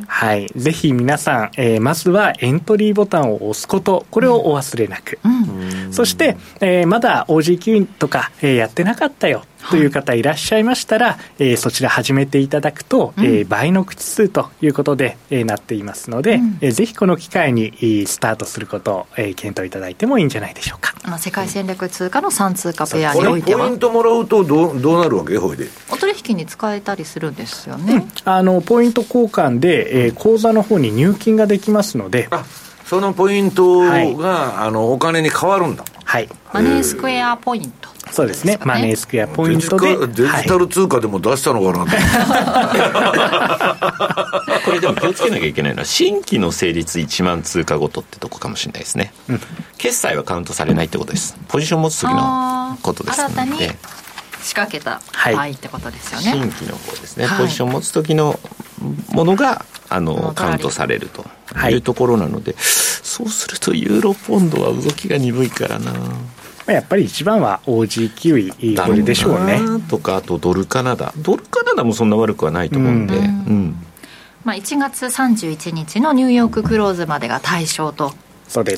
[0.06, 20.94] はい、ぜひ皆さん、えー、まずはエントリーボタンを押すことこれをお忘れなく、うん、そして、えー、まだ OG9 とか、えー、やってなかったよという方いらっしゃいましたら、はい、えー、そちら始めていただくと、うん、えー、倍の口数ということで、えー、なっていますので、うん、えー、ぜひこの機会にスタートすることを、えー、検討いただいてもいいんじゃないでしょうか。
[21.02, 23.66] あの世界戦略通貨の3通貨ペアにおいては。
[23.66, 25.36] ポイントもらうとどうどうなるわけ？
[25.38, 25.66] ほいで。
[25.90, 32.28] お取引に使えたりするんですよね、うん、あのポイント交換で、えー、口座の方に入金ができますので。
[32.84, 34.14] そのポイントが、はい、
[34.66, 36.28] あのお金に変わるんだはい。
[36.52, 39.96] マネースクエアポイントそうですね、マネースクエアポイントで。
[40.06, 41.86] デジタル通貨でも出したのかな、は
[44.60, 49.40] い、これでも気をつけなきゃいけないのは新規の成立1万通貨ごとってとこかもしれないですね、うん、
[49.78, 51.36] 決済はカウントされないってことです。
[51.48, 53.74] ポジション持つ時のことですので
[54.44, 55.00] 仕掛けた
[55.34, 58.38] 場合ってことですよね、新規の方ですね、はい、ポジション持つ時の
[59.10, 61.24] ものがあのカウントされると
[61.70, 61.74] い。
[61.76, 65.92] うところなので、はい、そうするとユーロポンドは動きが鈍いからな。
[66.66, 69.60] やっぱり一番は OG キウイこれでしょうね。
[69.88, 71.12] とかあとドルカナダ。
[71.18, 73.76] ドルカナダもそんな悪くはないと思うんで、うん、うん。
[74.44, 78.12] まあ、1月31日のニューヨーククローズまでが対象と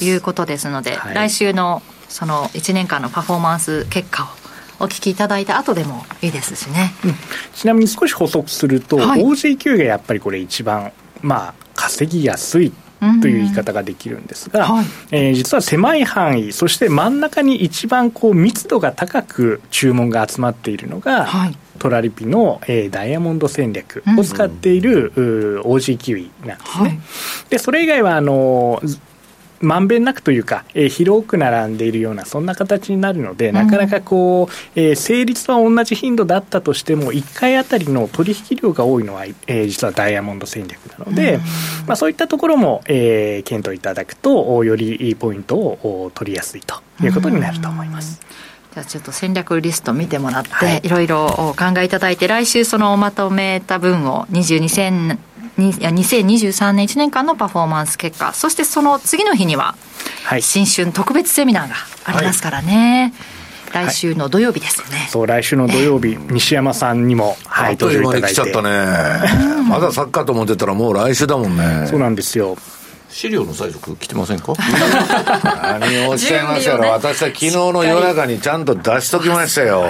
[0.00, 4.45] いうことですので、はい、来週のその1年間のパフォーマンス結果を
[4.78, 7.14] お聞きいただいた後でもいいですしね、うん、
[7.54, 12.72] ちなみに少し補足すると、はい、OG キウイがやっぱりこれ一番まあ稼ぎやすい
[13.20, 26.88] という言い方ができるんですが、はい、えー、実は狭い範囲そして真ん中に一番こう密度が高く注文が集まっているのが、はい、トラリピの、えー、ダイヤモンド戦略を使っている、うん、OG キウイなんですね。
[26.88, 26.98] はい、
[27.50, 28.80] でそれ以外はあの
[29.60, 41.38] まんべんなくというか、えー、広く並んでいるようなそんな形になるので、なかなかこう、えー、成立は同じ頻度だったとしても1回あたりの取引量が多いのは、えー、実はダイヤモンド戦略なので、
[41.86, 48.20] まあ、そういったところも、えー、検討いただくとよりいいポイントを取りやすいということになると思います。
[48.74, 55.18] じゃあちょっと戦略リスト見てもらって、はい、いろいろお考えいただいて来週そのまとめた分を22戦
[55.58, 58.32] 2023年1年間のパフォーマンス結果。
[58.32, 59.74] そしてその次の日には、
[60.24, 63.14] はい、新春特別セミナーがありますからね、
[63.72, 68.28] はい、来週の土曜日ですよね、はい、そう来週の土曜日、西山さんにも、はい、登場いただいて。
[68.28, 68.68] 来ちゃったね。
[69.68, 71.86] まだサッカーと思ってたらもう来週だもんね。
[71.88, 72.56] そうなんですよ
[73.08, 74.52] 資料の催促来てませんか？
[75.80, 79.84] 何をおっしゃいますやろ、ね、私は昨日の夜中にちゃんと出しときましたよ。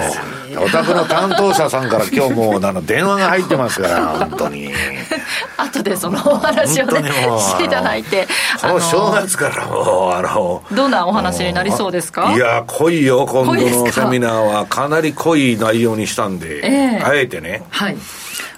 [0.59, 4.71] お宅の担当者さんから今日もうあの電話が入ってますから本当に。
[5.57, 7.09] 後でそのお話をね
[7.39, 8.27] していただいて。
[8.61, 12.31] この正月からもうあのどんなお話になりそうですか？
[12.33, 14.65] いや濃いよ今度のセミナーは。
[14.65, 17.63] かなり濃い内容にしたんで、えー、あえてね。
[17.69, 17.97] はい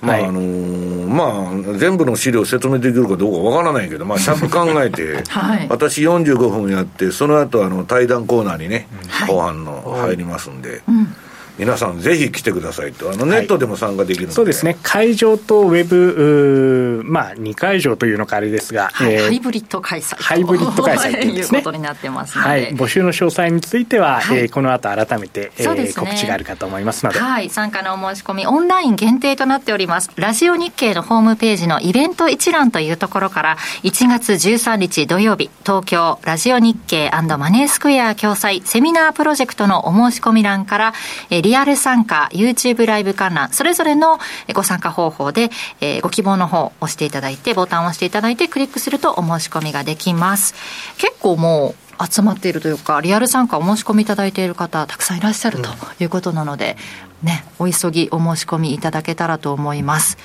[0.02, 8.88] まあ、あのー、まあ、全部の資料説明できるかどうかわからないけど、まあ、尺考えて、 はい、私45分やって、その後あの対談コーナーにね、
[9.28, 10.82] 後半の入りますんで。
[10.88, 11.16] うん
[11.60, 13.12] 皆さんぜひ来てくださいと。
[13.12, 14.78] あのネットでも参加できるはい、そうですね。
[14.82, 19.14] 会場とウェブまあ2会場というのかあれですが、はい。
[19.14, 27.20] えー、ハイブリッド開催ハイブリッド開催という、ことになってますはい、募集の詳細については、はい、えー、この後改めて、えーね、告知があるかと思いますので。
[27.20, 27.50] はい。
[27.50, 30.12] 参加のお申し込みオンライン限定となっております。
[30.16, 40.94] ラジオ日経のホームページのイベント一覧というところから1月13日土曜日東京ラジオ日経マネースクエア共催セミナープロジェクトのお申し込み欄から、
[41.30, 44.20] えー、リアル参加 YouTube ライブ観覧、それぞれの
[44.54, 45.50] ご参加方法で、
[45.82, 50.54] えー、ご希望の方を押していただいて、ボタンを押していただいて、クリックするとお申し込みができます。
[51.00, 55.70] 結構もう、集まっているというか、リアル参加お申し込みいただいている方、たくさんいらっしゃると
[56.00, 56.78] いうことなので、
[57.24, 60.20] うん、ね、お急ぎお申し込みいただけたらと思います。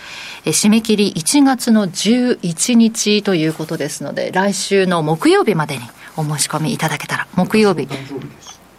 [0.45, 5.85] え締め切り1月の11日ということですので、来週の木曜日までに
[6.19, 7.89] お申し込みいただけたら、木曜日。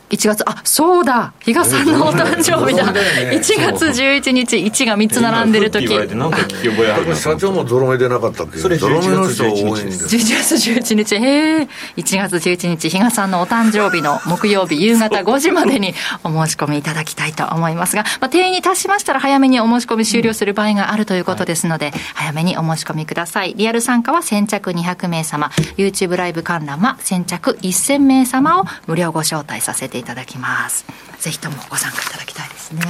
[0.09, 2.91] 1月、あ、そうだ比嘉さんのお誕生日だ。
[2.91, 3.01] ね、
[3.33, 5.87] 1月11日、1が3つ並んでる時。
[6.15, 8.57] なんか聞き覚えある社長もゾロ目でなかったっけ？
[8.59, 11.67] それゾロ目の人多いんです11月11日、へえ。
[11.97, 23.55] 1月11日、比嘉さんのお誕生日の木曜日夕方5時までにお申し込みいただきたいと思いますが、まあ、定員に達しましたら早めにお申し込み終了する場合があるということですので、早めにお申し込みください。
[23.55, 30.85] リアル参加は先着200名様、YouTube ライブ観覧は先着1000名様を無料ご招待させていただきます。
[31.19, 32.81] ぜひともご参加いただきたいですね。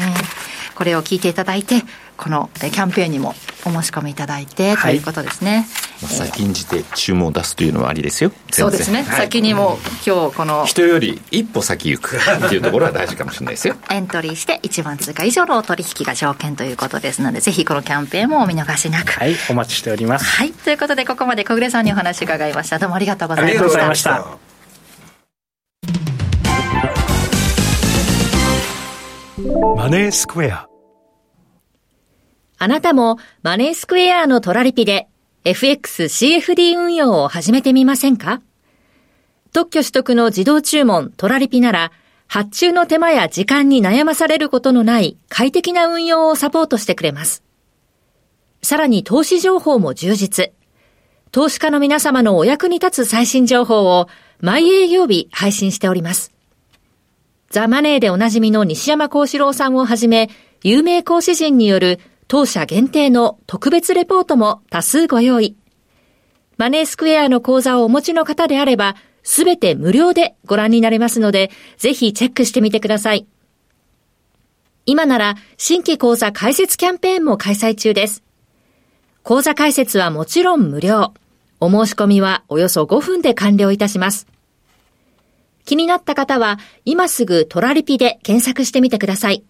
[0.75, 1.83] これを聞いていただいて、
[2.17, 3.33] このキャンペーンにも
[3.65, 5.65] お申し込みいただいて、ということですね。
[5.97, 8.31] 先んじて注文を出すというのはありですよ。
[8.51, 9.03] そうですね。
[9.03, 10.65] はい、先にも今日この。
[10.65, 13.75] 人より一歩先行くっていうところは大事かもしれないですよ。
[13.89, 19.13] エントリーして1万通貨以上の取引が条件ということですので、ぜひこのキャンペーンもお見逃しなく。
[19.13, 20.25] はい、お待ちしております。
[20.25, 22.79] はい、ということでここまで小暮さんにお話伺いました。
[22.79, 23.59] どうもありがとうございました。
[23.59, 24.44] ありがとうございました。
[29.37, 30.69] マネースクエア
[32.57, 35.09] あなたもマネースクエアのトラリピで
[35.43, 38.41] FXCFD 運用を始めてみませんか？
[39.51, 41.91] 特許取得の自動注文トラリピなら
[42.27, 47.43] 発注の手間や時間に悩まされることのない快適な運用をサポートしてくれます。
[48.63, 50.53] さらに投資情報も充実。
[51.31, 54.07] 投資家の皆様のお役に立つ最新情報を
[54.39, 56.34] 毎営業日配信しております。
[57.55, 60.29] ザ・マネーでおなじみの西山幸四郎さんをはじめ、
[60.61, 65.55] 有名講師陣による当社限定の特別レポートも多数ご用意。
[66.57, 73.25] マネースクエアの講座をお持ちの方であれば、すべて無料でご覧になれますので、ぜひチェックしてみてください。
[74.85, 78.21] 今なら新規講座開設キャンペーンも開催中です。
[79.23, 81.13] 講座開設はもちろん無料。
[81.61, 84.27] お申し込みはおよそ5分で完了いたします。
[85.65, 89.43] 気になった方は、今すぐトラリピで検索してみてください。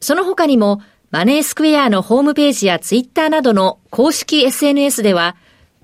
[0.00, 5.36] その他にも、マネースクエアのホームページやツイッターなどの公式 SNS では、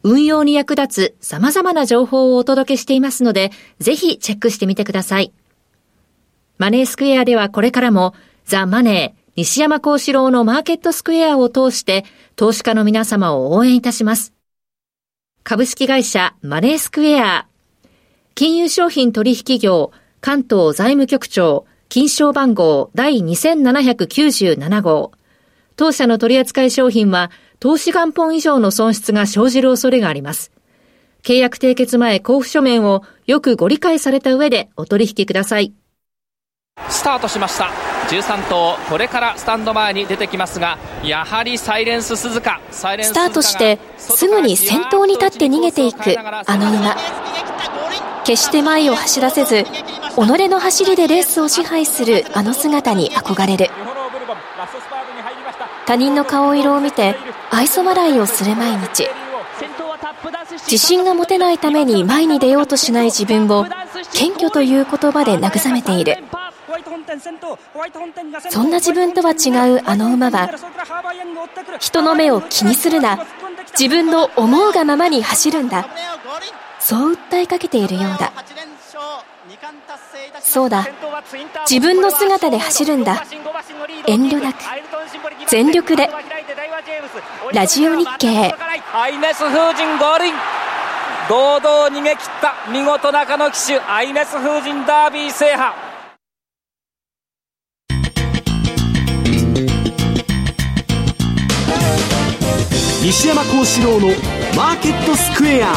[0.03, 5.33] 運用に役立つ様々な情報をお届けしていますので、ぜひチェックしてみてください。
[6.59, 8.15] マネースクエアではこれからも、
[8.45, 12.05] ザ・マネー、西山幸四郎のマーケットスクエアを通して、
[12.37, 14.35] 投資家の皆様を応援いたします。
[15.45, 17.47] 株式会社マネースクエア
[18.35, 25.13] 金融商品取引業関東財務局長金賞番号第2797号
[25.77, 27.31] 当社の取扱い商品は
[27.61, 30.51] 投資元本以上の損失が生じる恐れがあります。
[31.23, 35.73] 契約締結前交付書面をよくご理解された上でお取引ください。
[36.89, 42.61] スタートしました13頭これからスタンド前に出てきますがやはりサイレンス鈴鹿。
[42.71, 42.83] ス
[43.15, 46.95] タートしてすぐに先頭に立って逃げていくあの馬。
[48.25, 49.69] 決して前を走らせず己
[50.49, 53.71] の走りでレースを支配するあの姿に憧れる。
[55.87, 57.17] 他人の顔色を見て
[57.51, 59.09] 愛想笑いをする毎日。
[60.67, 63.67] 自信が持てないために前に出ようとしない自分を
[64.13, 66.19] 謙虚という言葉で慰めている。
[68.51, 70.51] そんな自分とは違うあの馬は
[71.79, 73.25] 人の目を気にするな。
[73.79, 75.87] 自分の思うがままに走るんだ。
[76.81, 78.33] そう訴えかけているようだ。
[80.45, 80.87] そうだ。
[81.69, 83.25] 自分の姿で走るんだ。
[84.07, 84.57] 遠慮なく。
[85.49, 86.11] 全力で。
[87.53, 88.55] ラジオ日経。
[88.95, 90.35] アイネス風神合輪。
[91.29, 95.73] 堂々逃げ切った見事中野騎手アイネス風神ダービー制覇。
[103.05, 104.09] 西山幸四郎の
[104.57, 105.73] マーケットスクエア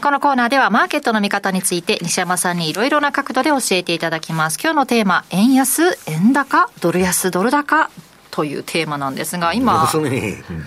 [0.00, 4.58] このコーナーではマーケットの見方について西山さんにいろいろな角度で教えていただきます。
[4.62, 7.90] 今日のテーマ、円安、円高、ドル安、ドル高
[8.30, 9.86] というテーマなんですが、今、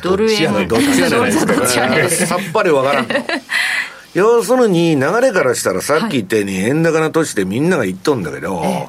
[0.03, 2.09] ドル円、 どっちやねん。
[2.11, 3.07] さっぱりわからん
[4.15, 8.87] 要するに、流れからしたらさっき言ったように、円高な土地でみんなが言っとんだけど、ええ、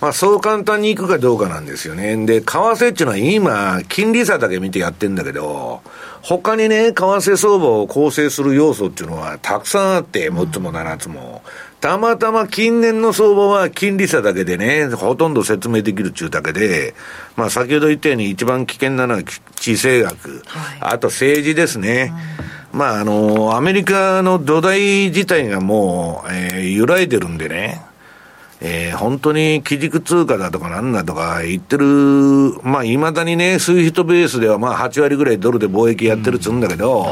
[0.00, 2.16] まあそう簡単にいくかどうかなんですよね。
[2.24, 5.82] で、為替っていうのは今、金利差だけ見てやってんだけど、
[6.22, 11.42] 他にね、為替相場を構成する要素っていうのはたくさんあって、6つも7つも。
[11.82, 16.94] たまたま近年の相場は金利差だけでね、ほとんど説明できるっていうだけで、
[17.36, 19.22] まあ先ほど言ったように一番危険なのは
[19.56, 22.14] 地政学、はい、あと政治ですね。
[22.38, 27.82] うん、まああの、アメリカの土台自体がもう、えー、揺らいでるんでね。
[28.64, 31.84] えー、本当に基軸通貨だとかなんだとか言ってる、
[32.62, 37.06] まあ、いまだにね、 SWIFT ベースではまあ8割ぐらいドルで貿易やってるっつうんだけど、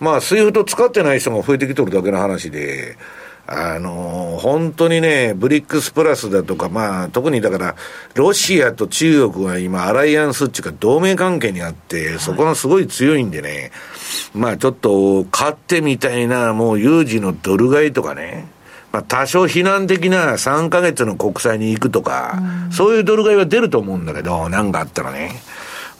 [0.00, 2.98] うん、まあ、 SWIFT 使ってない人が増えてきとるだけの話で、
[3.46, 7.76] あのー、本当にね、 BRICS プラスだとか、まあ、特にだから、
[8.14, 13.70] ロシアと中国が今、アライアンスっていうか、同盟関係にあって、そこがすごい強いんでね、
[14.34, 18.46] まあ、ちょっと、かつてみたいな、もう有事のドル買いとかね、
[18.92, 25.32] まあ、多少非難的な3ヶ月の国債に行くとか、うん、そういうドル買いは出ると思うんだけど、なんかあったらね、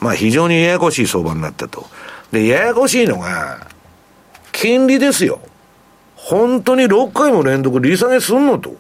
[0.01, 1.87] まあ、非常にややこしい相場になったと。
[2.33, 3.67] で、ややこしいのが、
[4.53, 5.41] 金利ですよ。
[6.25, 8.75] 本当に6回も連続利下げすんのと。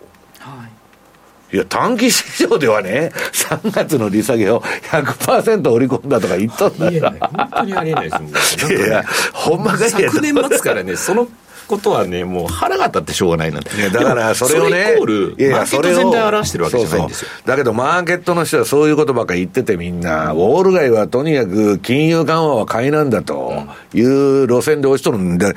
[1.52, 4.60] いや、短期市場ではね、 3月の利下げを
[4.90, 7.28] 100%織り込んだとか言っとんだから。
[7.28, 8.38] 本当にありえないですもん、ね、
[8.86, 11.28] いや、ほんまかい昨年末からね、その
[11.68, 13.70] ことはね、もう腹が立ってしょうがないなんて。
[13.88, 14.96] だからそれをね、
[15.38, 17.28] いやいや、それを全体を表してるわけじゃないんですよ。
[17.44, 23.64] だけど、マーケットの人はそういうことばっか言っててみんな、ウォール街はとにかく金融緩和は買いなんだと
[23.94, 25.54] いう路線で押しとるんで、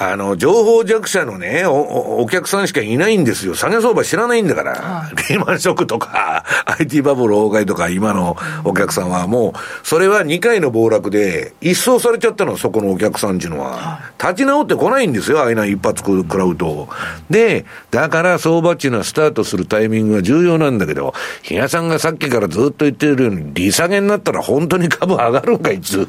[0.00, 3.56] あの、情報弱者のねお、お客さんしかいないんですよ。
[3.56, 4.72] 下げ相場知らないんだから。
[4.76, 6.44] はい、リーマンショックとか、
[6.78, 13.72] IT バブル崩壊とか、今のお客さんはもう、それは2回の暴落で、一掃されちゃったの、そこのお客さんっていうのは。
[13.72, 16.88] はい、立ち直ってこないんですよ、ああいうの一発食らうと。
[17.28, 21.12] で、だから相場っていうのはスタートするタイミングが重要なんだけど、
[21.42, 26.06] 比嘉さんがさっきからずっと言ってるように、利下げになったら本当に株上がるんか、いつ。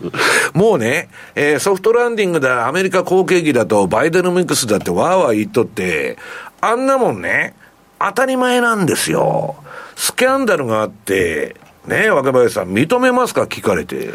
[0.53, 6.17] もうね、えー、ソフトランディングだ、アメリカ後継機だと、バイデノミックスだってわーわー言っとって、
[6.61, 7.55] あんなもんね、
[7.99, 9.55] 当たり前なんですよ。
[9.95, 11.55] スキャンダルがあって、
[11.89, 13.43] ねえ、若林さん、認めますか？
[13.43, 14.11] 聞かれて。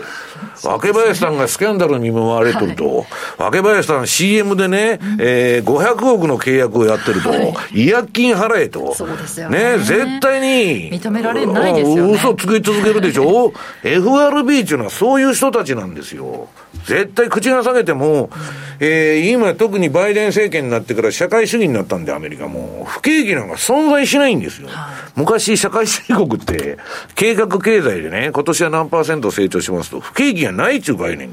[0.62, 3.06] 若林さんがスキャンダルに見舞われてると、はい、
[3.38, 7.36] 若林さん CM でね、うん、えー、500億の契約をやってると、は
[7.72, 8.94] い、違約金払えと。
[8.94, 9.76] そうですよね。
[9.76, 10.92] ね絶対に。
[10.92, 12.12] 認められないですよね。
[12.14, 13.52] 嘘つき続けるでしょ
[13.82, 16.48] ?FRB っていうのはそういう人たちなんですよ。
[16.86, 18.30] 絶対口が下げても、
[18.78, 22.84] えー、今特にバイデン政権になってから社会主義になったんで、アメリカも。
[22.84, 24.68] 不景気なんか存在しないんですよ。
[25.16, 26.78] 昔、社会主義国って、
[27.14, 31.30] 計画経済でね、今年は何パーセント成長しますと、不景気がないっちゅう概念。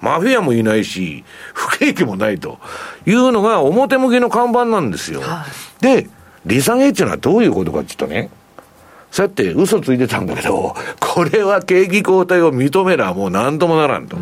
[0.00, 2.58] マフィアもいないし、不景気もないと
[3.06, 5.22] いうのが表向きの看板なんですよ。
[5.80, 6.08] で、
[6.44, 8.30] 利下げっていうのはどういうことかって言うとね、
[9.10, 14.16] さて、嘘ついてたんだけど、これは景気後退を認めらもう何ともならんと。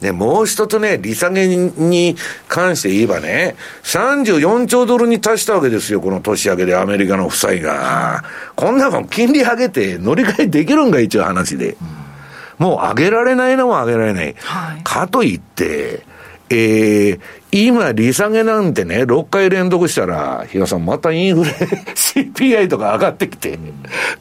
[0.00, 2.16] で、もう一つね、利下げに
[2.48, 8.22] 関して言えばね、34兆ドルに達したわけですよ、この年明けでアメリカの負債が。
[8.54, 11.76] こんなもん金利上げて乗り換えできるんか、一応話で。
[12.58, 14.34] もう上げられないのは上げられない。
[14.38, 16.04] はい、かといって、
[16.48, 17.20] えー、
[17.50, 21.50] 今、利下げなんてね、6回連続したら、比嘉さん、またインフレ、
[21.96, 23.58] CPI とか上がってきて、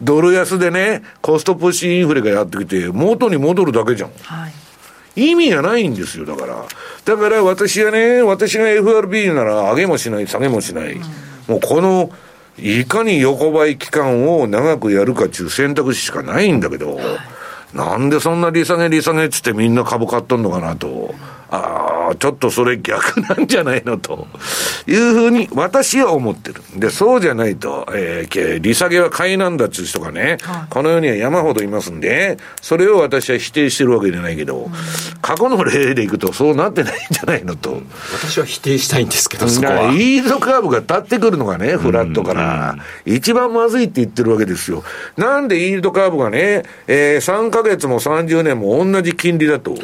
[0.02, 4.12] ドル安でね、コストプッシュインフレがやってきて、元に戻るだけじゃん。
[4.22, 4.65] はい
[5.16, 6.66] 意味がないんですよ、だから。
[7.06, 10.94] だから私はね、私が FRB なら上げもしない、下げもしない。
[10.94, 11.02] うん、
[11.48, 12.12] もうこの、
[12.58, 17.06] いかに横ばい期間を長くやるかっていう選択肢しかないんだけど、はい、
[17.78, 21.14] なんでそんな利下げ利下げっつってみんな株買っとんのかなと。
[21.50, 24.28] ああ、ちょっとそれ逆なんじゃないのと
[24.88, 26.62] いうふうに私は思ってる。
[26.76, 34.72] で、そうじゃないと、えー、利下げは買いなんだっていう人がね、はい、この世には山ほどいますんで、それを私は否定してるわけじゃないけど、うん、
[35.22, 37.82] 過去の例でいくとそうなってないんじゃないのと。
[38.14, 39.92] 私は否定したいんですけど、そこは。
[39.94, 44.84] イールドカーブが立ってくるのがね、フラットから、一番まずいって言ってるわけですよ。
[45.18, 49.72] なんでイールドカーブがね、えー、3ヶ月も30年も同じ金利だと。
[49.72, 49.82] はい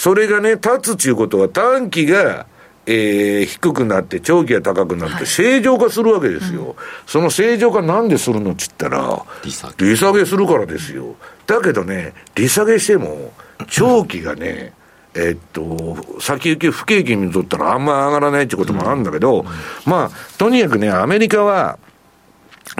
[0.00, 2.46] それがね、立つということは短期が、
[2.86, 6.60] えー、低くなって、長期が高くなって、正常化するわけですよ。
[6.60, 9.90] はいうん、その正常化なんでするのって言ったら、利下げ。
[9.90, 11.16] 利下げするからですよ。
[11.46, 13.34] だけどね、利下げしても、
[13.68, 14.72] 長期がね、
[15.14, 19.46] えっと、先行き不景気にとったらあんま上がらないってこともあるんだけど、うん、
[19.84, 21.78] まあ、とにかくね、アメリカは、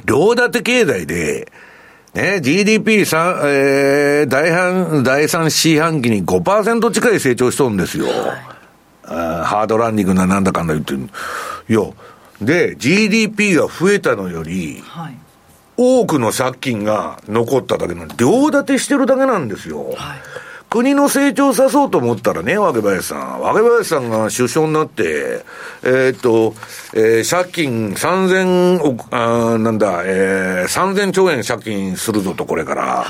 [0.06, 1.52] 両立て経済で、
[2.14, 8.06] ね、GDP3、えー、第半、第3四半期に5%近い成長しとるんですよ。
[9.04, 11.08] あハードランディングななんだかんだ言ってる。
[11.68, 11.80] いや、
[12.40, 15.16] で、GDP が増えたのより、はい、
[15.76, 19.90] 多くの借金が残っただけの、両立てしてるだけなんですよ。
[19.96, 23.40] はい国の成長さそうと思ったらね、若林さん。
[23.40, 25.44] 若林さんが首相になって、
[25.82, 26.54] えー、っと、
[26.94, 33.04] えー、借金3000億、あなんだ、えー、3000兆円借金するぞと、これから。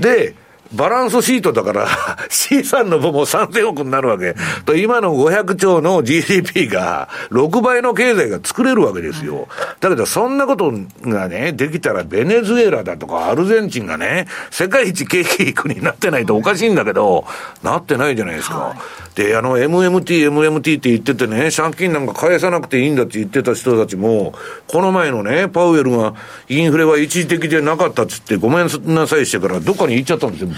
[0.00, 0.34] で、
[0.74, 1.86] バランスシートだから、
[2.30, 4.34] C さんの分も3000億になるわけ。
[4.64, 9.48] と、今の500兆の GDP が、6倍の経済が作れるわけですよ。
[9.80, 10.72] だけど、そんなこと
[11.02, 17.24] がね、できたら、ベネズエラだとかアルゼンチンがね、世界一景気いい国になってないとおかしいんだけど、
[17.62, 18.74] なってないじゃないですか。
[19.14, 24.32] で、あの、MMT、MMT って言っててね、借金なんか返さなくていいんだって言ってた人たちも、
[24.68, 26.14] この前のね、パウエルが
[26.48, 30.48] インフレは一時的でなかったっつって、ごめんなさいしてから、どっかに行っちゃったんですよ。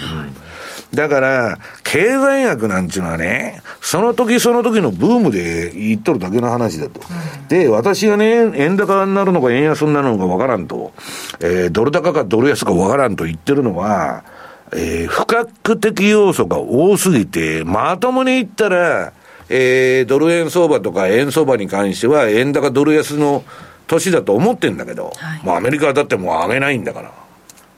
[0.95, 7.01] だから、経済学なんていうのはね、その時その時のブームで言っとるだけの話だと。
[7.49, 10.93] で、私がね、円高になるのか円安になるのかわからんと、
[11.41, 14.25] えー、ドル高かドル安かわからんと言ってるのは、
[14.73, 19.13] えー、不確的要素が多すぎて、まともに言ったら、
[19.49, 23.45] えー、ドル円相場とか円相場に関しては、円高ドル安の
[23.87, 27.13] 年だと思ってんだけど、はい、もうアメリカだってもう上げないんだから。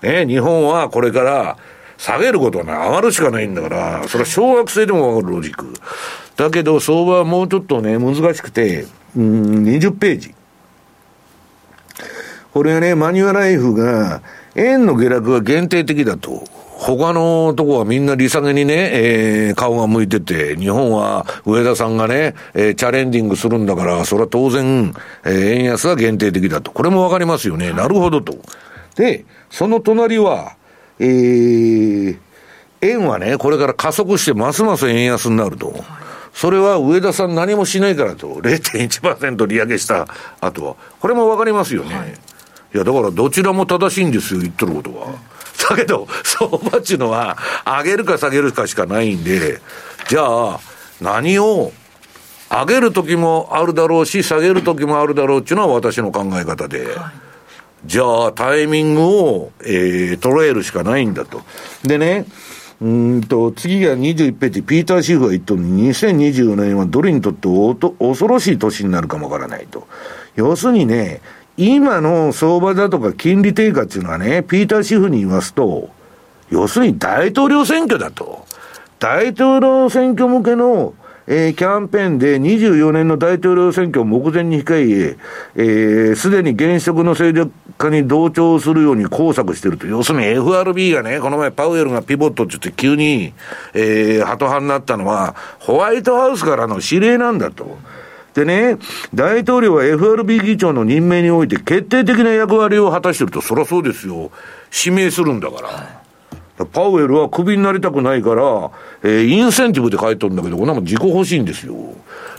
[0.03, 1.57] ね、日本はこれから、
[1.99, 2.89] 下げることはない。
[2.89, 5.73] 上がるしかないんだから、それは小学生でもわかるロジック。
[6.37, 8.87] だけど、相場はもうちょっとね、難しくて、
[9.17, 10.35] うん、20ページ。
[12.53, 14.23] これはね、マニュアライフが、
[14.55, 16.45] 円の下落が限定的だと。
[16.79, 24.95] 他のとこはみんな利下げにね、えー、顔が向いてて、日本は上田さんがね、えー、チャレンジングするんだから、それは当然、
[25.25, 26.71] えー、円安は限定的だと。
[26.71, 27.73] これもわかりますよね。
[27.73, 28.37] なるほどと。
[28.95, 30.57] で、その隣は、
[30.99, 32.19] えー、
[32.81, 35.75] 円はね、これから加速してますます円安になると。
[36.33, 40.07] それは上田さん何もしないからと、0.1%利上げした
[40.41, 40.77] 後は。
[41.01, 41.95] これもわかりますよね。
[41.95, 42.13] はい、い
[42.77, 45.15] や、だからどちらも正しいんですよ、言ってることは。
[45.71, 49.61] だけど、相場っていうのは、上げるか下げるかしかないんで、
[50.09, 50.61] じゃあ、
[51.01, 51.73] 何を、
[52.51, 56.87] 上げる時もあるだろうし、下げる時もあるだろうっていうのは私の考え方で。
[56.87, 57.26] はい
[57.87, 61.43] じゃあ、タイミングを、えー、捉えるしかないんだと。
[61.85, 62.27] でね、
[62.81, 69.87] うんと、次が21ページ、ピーター・シーフが言っとるに、2024年はドルにとっておと恐ろしい年になるかもわからないと。
[70.35, 71.21] 要するにね、
[71.57, 75.89] 今の相場だとか金利低下っていうのはね、ピーター・シーフに言いますと、
[76.51, 78.45] 要するに大統領選挙だと。
[78.99, 80.95] 大統領選挙向けの
[81.29, 85.17] えー、キャンペーンで24年の大統領選挙を目前に控え、
[85.57, 89.87] えす、で、に現職の勢力化に同調するように工作していると。
[89.87, 93.33] 要するに FRB がね、この前パウエルがピボットって言って急に、
[93.75, 97.77] えー、ハト派になったのは、ホワイトハウスからの指令なんだと。
[98.35, 98.77] でね、
[99.15, 104.31] 大統領は FRB 議長の任命において決定的な役割を果たしてると、そりゃそうですよ。
[104.85, 106.06] 指名するんだから。
[106.65, 108.71] パウエルはクビになりたくないから、
[109.03, 111.75] えー、インセンティブで書いとるんだけど、こんなもん自己欲しいんですよ。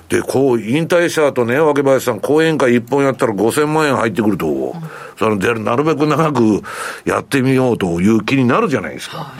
[0.09, 4.73] で、こう、引退した後ね、若林さん、講演会一本やったら5000万円入ってくると、うん、
[5.19, 6.63] その、で、なるべく長く
[7.05, 9.17] やってみようという気になるじゃないですか。
[9.17, 9.33] は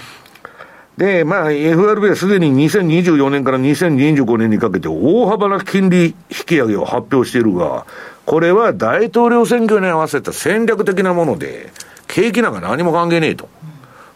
[0.97, 7.85] い、で、まあ、FRB はすでに2024年から2025年にかけて大幅な金利引き上げを発表しているが、
[8.25, 11.71] これは大統領選挙に合わせた戦略的なもので、
[12.07, 13.47] 景気なんか何も関係ねえと。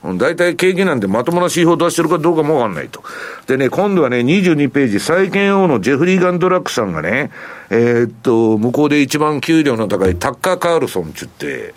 [0.04, 3.04] 大体景気なんてまともな指標出してるかどうかもわかんないと。
[3.46, 7.30] でね、今度はね、22ページ、債券王のジェフリー・ガンドラックさんがね、
[7.70, 11.76] えー、っと、向こうで一番給料の高いタッカー・カールソンって言って、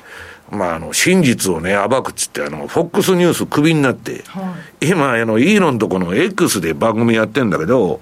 [0.50, 8.00] まあ、あの、真実をね、暴くっつって、あの、フォックスニュースクビになって、はい、今、あの、イーロンとこの X で番組やってんだけど、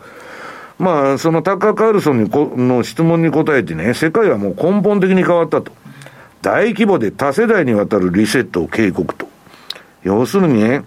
[0.79, 5.73] まあ、そのタッカー・カールソンにこの質問に答えてね、世界はもう根本的に変わったと。
[6.43, 9.32] 大規模で多世代にわたるリセットを警告と。
[10.05, 10.83] 要するにね、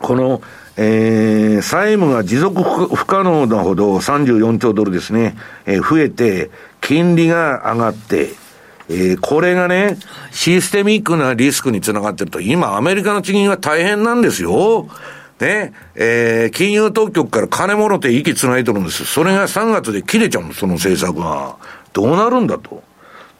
[0.00, 0.42] この、
[0.76, 5.36] えー、債務が持続不可能なほど34兆ドルですね、
[5.66, 6.50] えー、増えて、
[6.80, 8.30] 金利が上がって、
[8.88, 9.98] えー、これがね、
[10.30, 14.88] システミックなリスクにつながってると、今アメリカの地銀は大変なんですよ。
[15.40, 19.04] ね、えー、金融当局から金もろて息つないとるんです。
[19.04, 21.56] それが3月で切れちゃうの、その政策が。
[21.92, 22.82] どうなるんだと。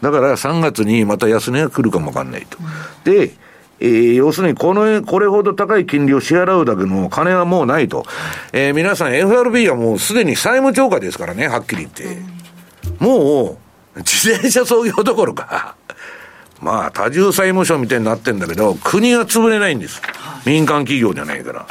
[0.00, 2.58] だから3月にまた安値が来るかもわかんないと。
[3.04, 3.32] で、
[3.80, 8.04] えー、要するにこの、これほど高い金利を支払うだけの金はもうないと。
[8.52, 12.18] えー、皆さん FRB はもうすでに債務超過ですからね、はっきり言って。
[12.98, 13.58] も
[13.96, 15.76] う、自転車操業どころか、
[16.60, 20.02] まあ、多重債務所みたいになってんだけど、国が潰れないんです。
[20.44, 21.66] 民間企業じゃないから。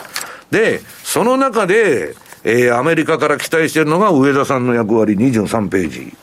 [0.51, 6.13] で、その中で、えー、アメリカから期待してるのが上田さんの役割23ページ。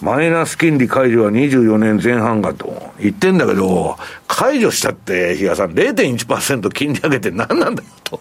[0.00, 3.96] マイナス金利解除は24年前半がと言ってんだけど、
[4.28, 8.20] 解除したって、比嘉さん、0.1%金利上げて何なんだよと。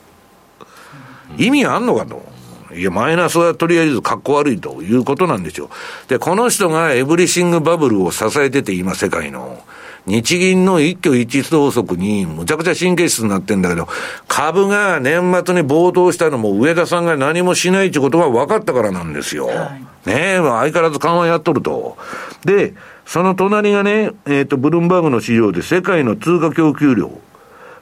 [1.37, 2.25] 意味あんのかと。
[2.73, 5.69] いや、マイナスはとりあえず格好悪いということなんですよ。
[6.07, 9.63] で、この人がエブリシングバブルを支えてて、今世界の。
[10.07, 13.89] 日銀の一挙一投足にむちゃくちゃ神経質になってんだけど、
[14.29, 19.47] 株が年末に暴騰したのも上田さんが何もしないってことが分かったからなんですよ。
[19.47, 21.97] はい、ねえ、相変わらず緩和やっとると。
[22.45, 22.73] で、
[23.05, 27.11] その隣がね、えっ、ー、と、ブルームバーグの市場で世界の通貨供給量。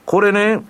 [0.08, 0.62] これね、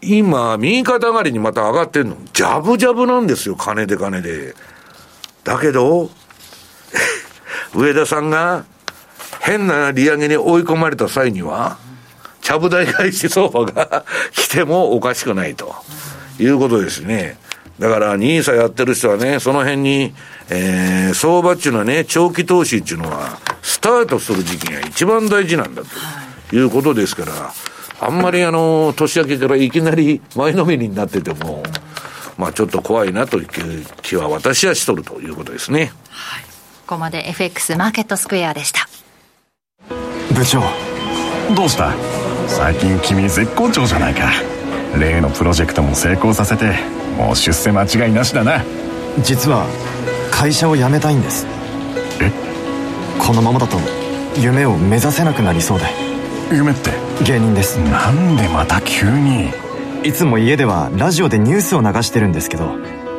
[0.00, 2.16] 今、右肩上がりにまた上がってんの。
[2.32, 4.54] ジャブジャブなんですよ、金で金で。
[5.42, 6.08] だけど、
[7.74, 8.64] 上田さんが
[9.38, 11.78] 変な利上げに追い込まれた際には、
[12.40, 15.74] ちゃぶ台返し相場が来てもおかしくないと
[16.38, 17.38] いうことですね。
[17.78, 20.12] だから、ニーサやってる人はね、その辺に、
[20.50, 25.82] えー、相場っていうのはね、長期投資っていうのは、スタートする時期が一番大事なんだ
[26.50, 27.52] ということですから、
[28.00, 31.62] あんまりあの、年明けからいきなり前のめりになってても、
[32.36, 33.46] まあちょっと怖いなという
[34.02, 35.92] 気は私はしとるということですね。
[36.10, 36.44] はい。
[36.86, 38.89] ここまで FX マーケットスクエアでした。
[40.34, 40.62] 部長、
[41.54, 41.92] どうした？
[42.46, 44.30] 最近君絶好調じゃないか。
[44.98, 46.74] 例のプロジェクトも成功させて、
[47.16, 48.64] もう出世間違いなしだな。
[49.22, 49.66] 実は、
[50.30, 51.46] 会社を辞めたいんです。
[52.20, 52.30] え？
[53.18, 53.78] このままだと、
[54.36, 55.86] 夢を目指せなくなりそうで。
[56.52, 56.90] 夢って？
[57.24, 59.50] 芸人ですなんでまた急に？
[60.02, 62.72] いつも家ではラジオでニュースを流してるんですけど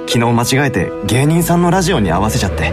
[0.08, 2.72] 昨日間違えて芸人さんのラジオに合わせちゃって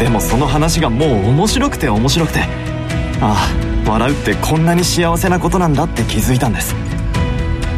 [0.00, 2.40] でもその話がもう面白くて面白くて
[3.24, 3.48] あ
[3.86, 6.74] あ笑うってこんなに幸せなことなんだって気づいたんです。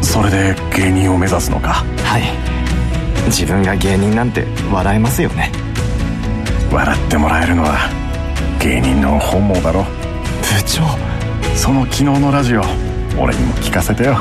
[0.01, 1.85] それで芸人を目指すのか？
[2.03, 2.23] はい。
[3.27, 5.51] 自分が芸人なんて笑えますよね。
[6.71, 7.77] 笑ってもらえるのは
[8.59, 9.83] 芸人の本望だろ。
[9.83, 9.89] 部
[10.65, 10.83] 長。
[11.55, 12.61] その昨日のラジオ
[13.19, 14.15] 俺にも聞かせてよ。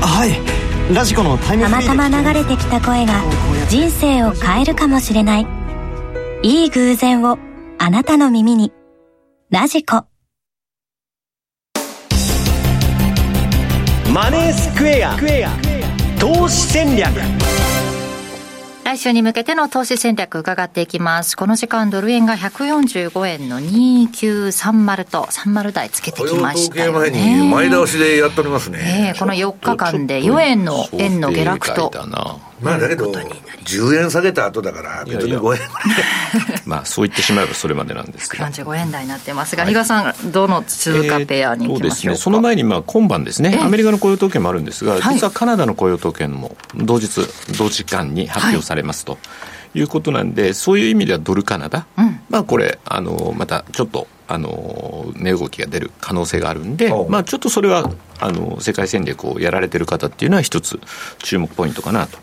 [0.00, 0.94] はい。
[0.94, 3.22] ラジコのタイムたまたま流れてきた声が
[3.68, 5.46] 人生を変えるかもしれない。
[6.42, 7.38] いい偶然を
[7.78, 8.72] あなたの耳に。
[9.50, 10.04] ラジコ
[14.12, 15.16] マネースクエア
[16.18, 17.12] 投資戦略
[18.84, 21.36] 来週に向けての投資戦略伺っていきます。
[21.36, 26.98] この時間ドル円が145円の2930と30台つけてきましたよ、ね。
[26.98, 27.10] 前
[27.42, 29.12] に前倒しでやっておりますね。
[29.14, 31.92] えー、この4日間で4円の円の下落と。
[32.60, 35.60] まあだけど、10円下げた後だから、別に5円
[36.66, 38.44] まあそう言ってしまえばそれまでなんですけど。
[38.44, 47.26] 35円台になってますが、比嘉さん、どの通貨ペアに行きましょうか、その前に、まあ今晩ですね、アメリカの雇用統計もあるんですが、実はカナダの雇用統計も同日、
[47.56, 49.18] 同時間に発表されますと。
[49.72, 60.80] いうことなんで、そういう意味ではドルカナダ、うん、まあこれ、あのまたちょっとあの値動きが出る可能性があるんで、まあ、ちょっとそれはあの世界戦略をやられてる方っていうのは、一つ
[61.18, 62.18] 注目ポイントかなと。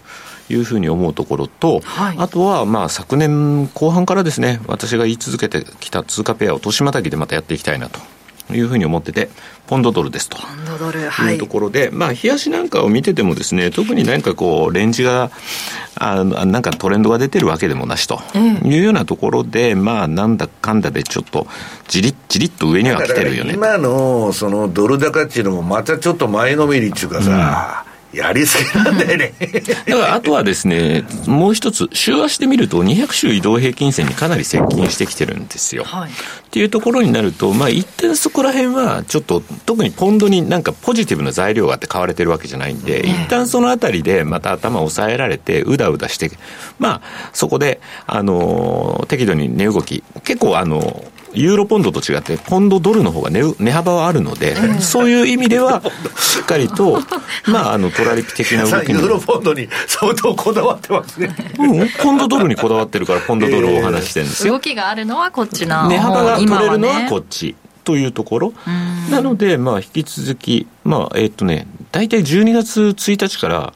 [0.50, 8.00] いうふうに思うところと、はい、あとはまあ昨年後半からですね、私が言い続けてきた通貨ペアを年またぎでまたやっていきたいなと
[8.54, 9.30] いうふうに思ってて、
[9.68, 10.38] ポンドドルですと。
[10.38, 11.34] ポンドドル、はい。
[11.34, 15.32] いうところで、まあ、冷やしなんかを見ててもですね、特になんかこう、レンジが、
[16.00, 18.22] あなんかトレンドが出てるわけでもなしと
[18.64, 21.48] いうようなところで、まあ、なんだかんだでちょっと、
[21.88, 23.54] じりっじりっと上には来てるよね。
[23.56, 29.34] 今の、そのドル高っていうのも、またちょっと前のめりっていうかさ、うんやりすぎなんだよね。
[29.88, 35.84] だからあとはですね、もう一つ、週足で見ると、200週移動平均線にかなり接近してきてるんですよ。
[35.84, 36.14] はい、っ
[36.50, 46.32] ていうところになると、まあ、一点そこら辺は、ちょっと、特にポンドになんかポジティブな材料があって買われてるわけじゃないんで、一旦そのあたりでまた頭を抑えられて、うだうだして、
[46.80, 55.82] まあ、そこで、あの、適度に値動き、結構、あの、ユーロポンドと違って、ポンドドルの方が値値幅はあるので、そういう意味では、
[56.18, 57.02] しっかりと、
[57.46, 61.36] まあ、あの、トラリピ的な動きユーロポンドに相当こだわってますね。
[61.60, 64.54] うん、ポンドドルにこだわってるから、ポンドドルをお話してるんですよ。
[64.54, 65.88] 動きがあるのはこっちな。
[65.88, 67.56] 値幅が取れるのはこっち。
[67.84, 68.54] というところ。
[69.10, 73.74] なので、まあ、引き続き、まあ、えっとね、大体12月1日から、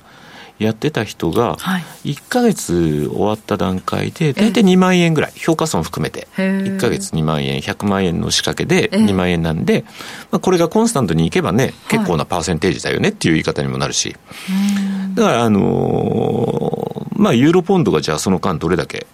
[0.62, 9.84] やってた人が、1か月終わった段階で、大体2万円ぐらい、評価損含めて、1か月2万円、100万円の仕掛けで2万円なんで、
[10.30, 14.16] まあ、これがコンスタントにいけばね、結構なパーセンテージだよねっていう言い方にもなるし、
[15.16, 19.08] だから、あのー、まあ、ユーロポンドがじゃあその間どれだけ、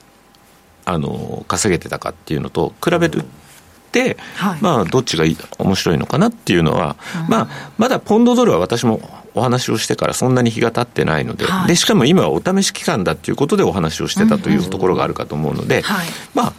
[0.84, 3.24] あのー、稼げてたかっていうのと比べる
[3.98, 7.48] て、はい、まあ、どっちがいい面白いのかなっていうのは、うん、まあ、
[7.78, 9.02] まだポンドドルは私も
[9.38, 16.54] お話をしてからそんなに日が経ってないのではい、でしかも今はお試し期間だっていうことでお話をしてたというところがあるかと思うので、はい、まあ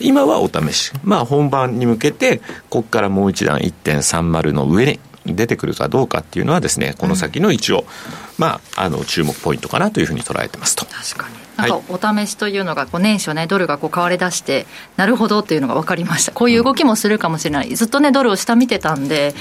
[0.00, 2.38] 今はお試し、まあ、本番に向けて
[2.70, 4.86] ここからもう一段1.30の上
[5.24, 7.84] に出てくるかどうかっていうのはですねこの先の一応、うん、
[8.38, 10.84] まあ、あの注目ポイントかなというふうに捉えてますと。
[10.86, 11.42] 確かに。
[11.56, 14.66] なんかお試しというのがこう年初ねドルがこう買われ出して
[14.96, 16.32] なるほどっていうのが分かりました。
[16.32, 17.74] こういう動きもするかもしれない。
[17.76, 19.34] ずっとねドルを下見てたんで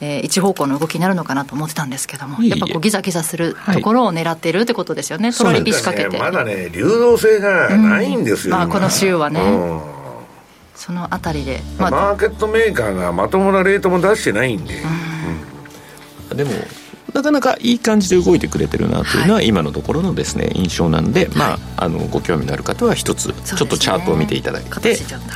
[0.00, 9.80] えー、一方向の動きになるのかなと思ってたんですけども、やっぱこうギザギザするところを狙ってるってことですよね、はい、トロリピ仕掛けて、ね、まだね、流動性がないんですよ、うん、まあ、この週はね、うん、
[10.74, 14.74] そのあたりで、まあ、マーケットメーカーがまともなレートも出してないんで、
[16.30, 16.52] うん、でも
[17.14, 24.68] なかなかいい感じで動いてくれてるなというのは今のところのですね印象なんで、まあ、あのご興味のある方は一つちょっとチャートを見ていただいて、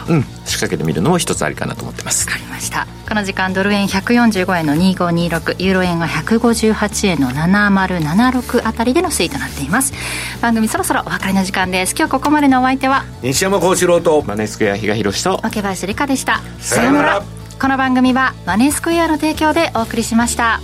[0.09, 2.27] うん、仕掛けてみるのも一つありかなと思ってます。
[2.27, 2.87] わかりました。
[3.09, 9.93] この時間ドル円145円の2526ユーロ円が158円の7076あたりでの推移となっています。
[10.41, 11.95] 番組そろそろお別れの時間です。
[11.97, 13.05] 今日ここまでのお相手は？
[13.23, 16.41] 西山幸四郎とマネースクエア比嘉宏と若林理香でした。
[16.61, 17.23] さよなら。
[17.61, 20.61] この番組はマネースクエアの提供でお送りしました。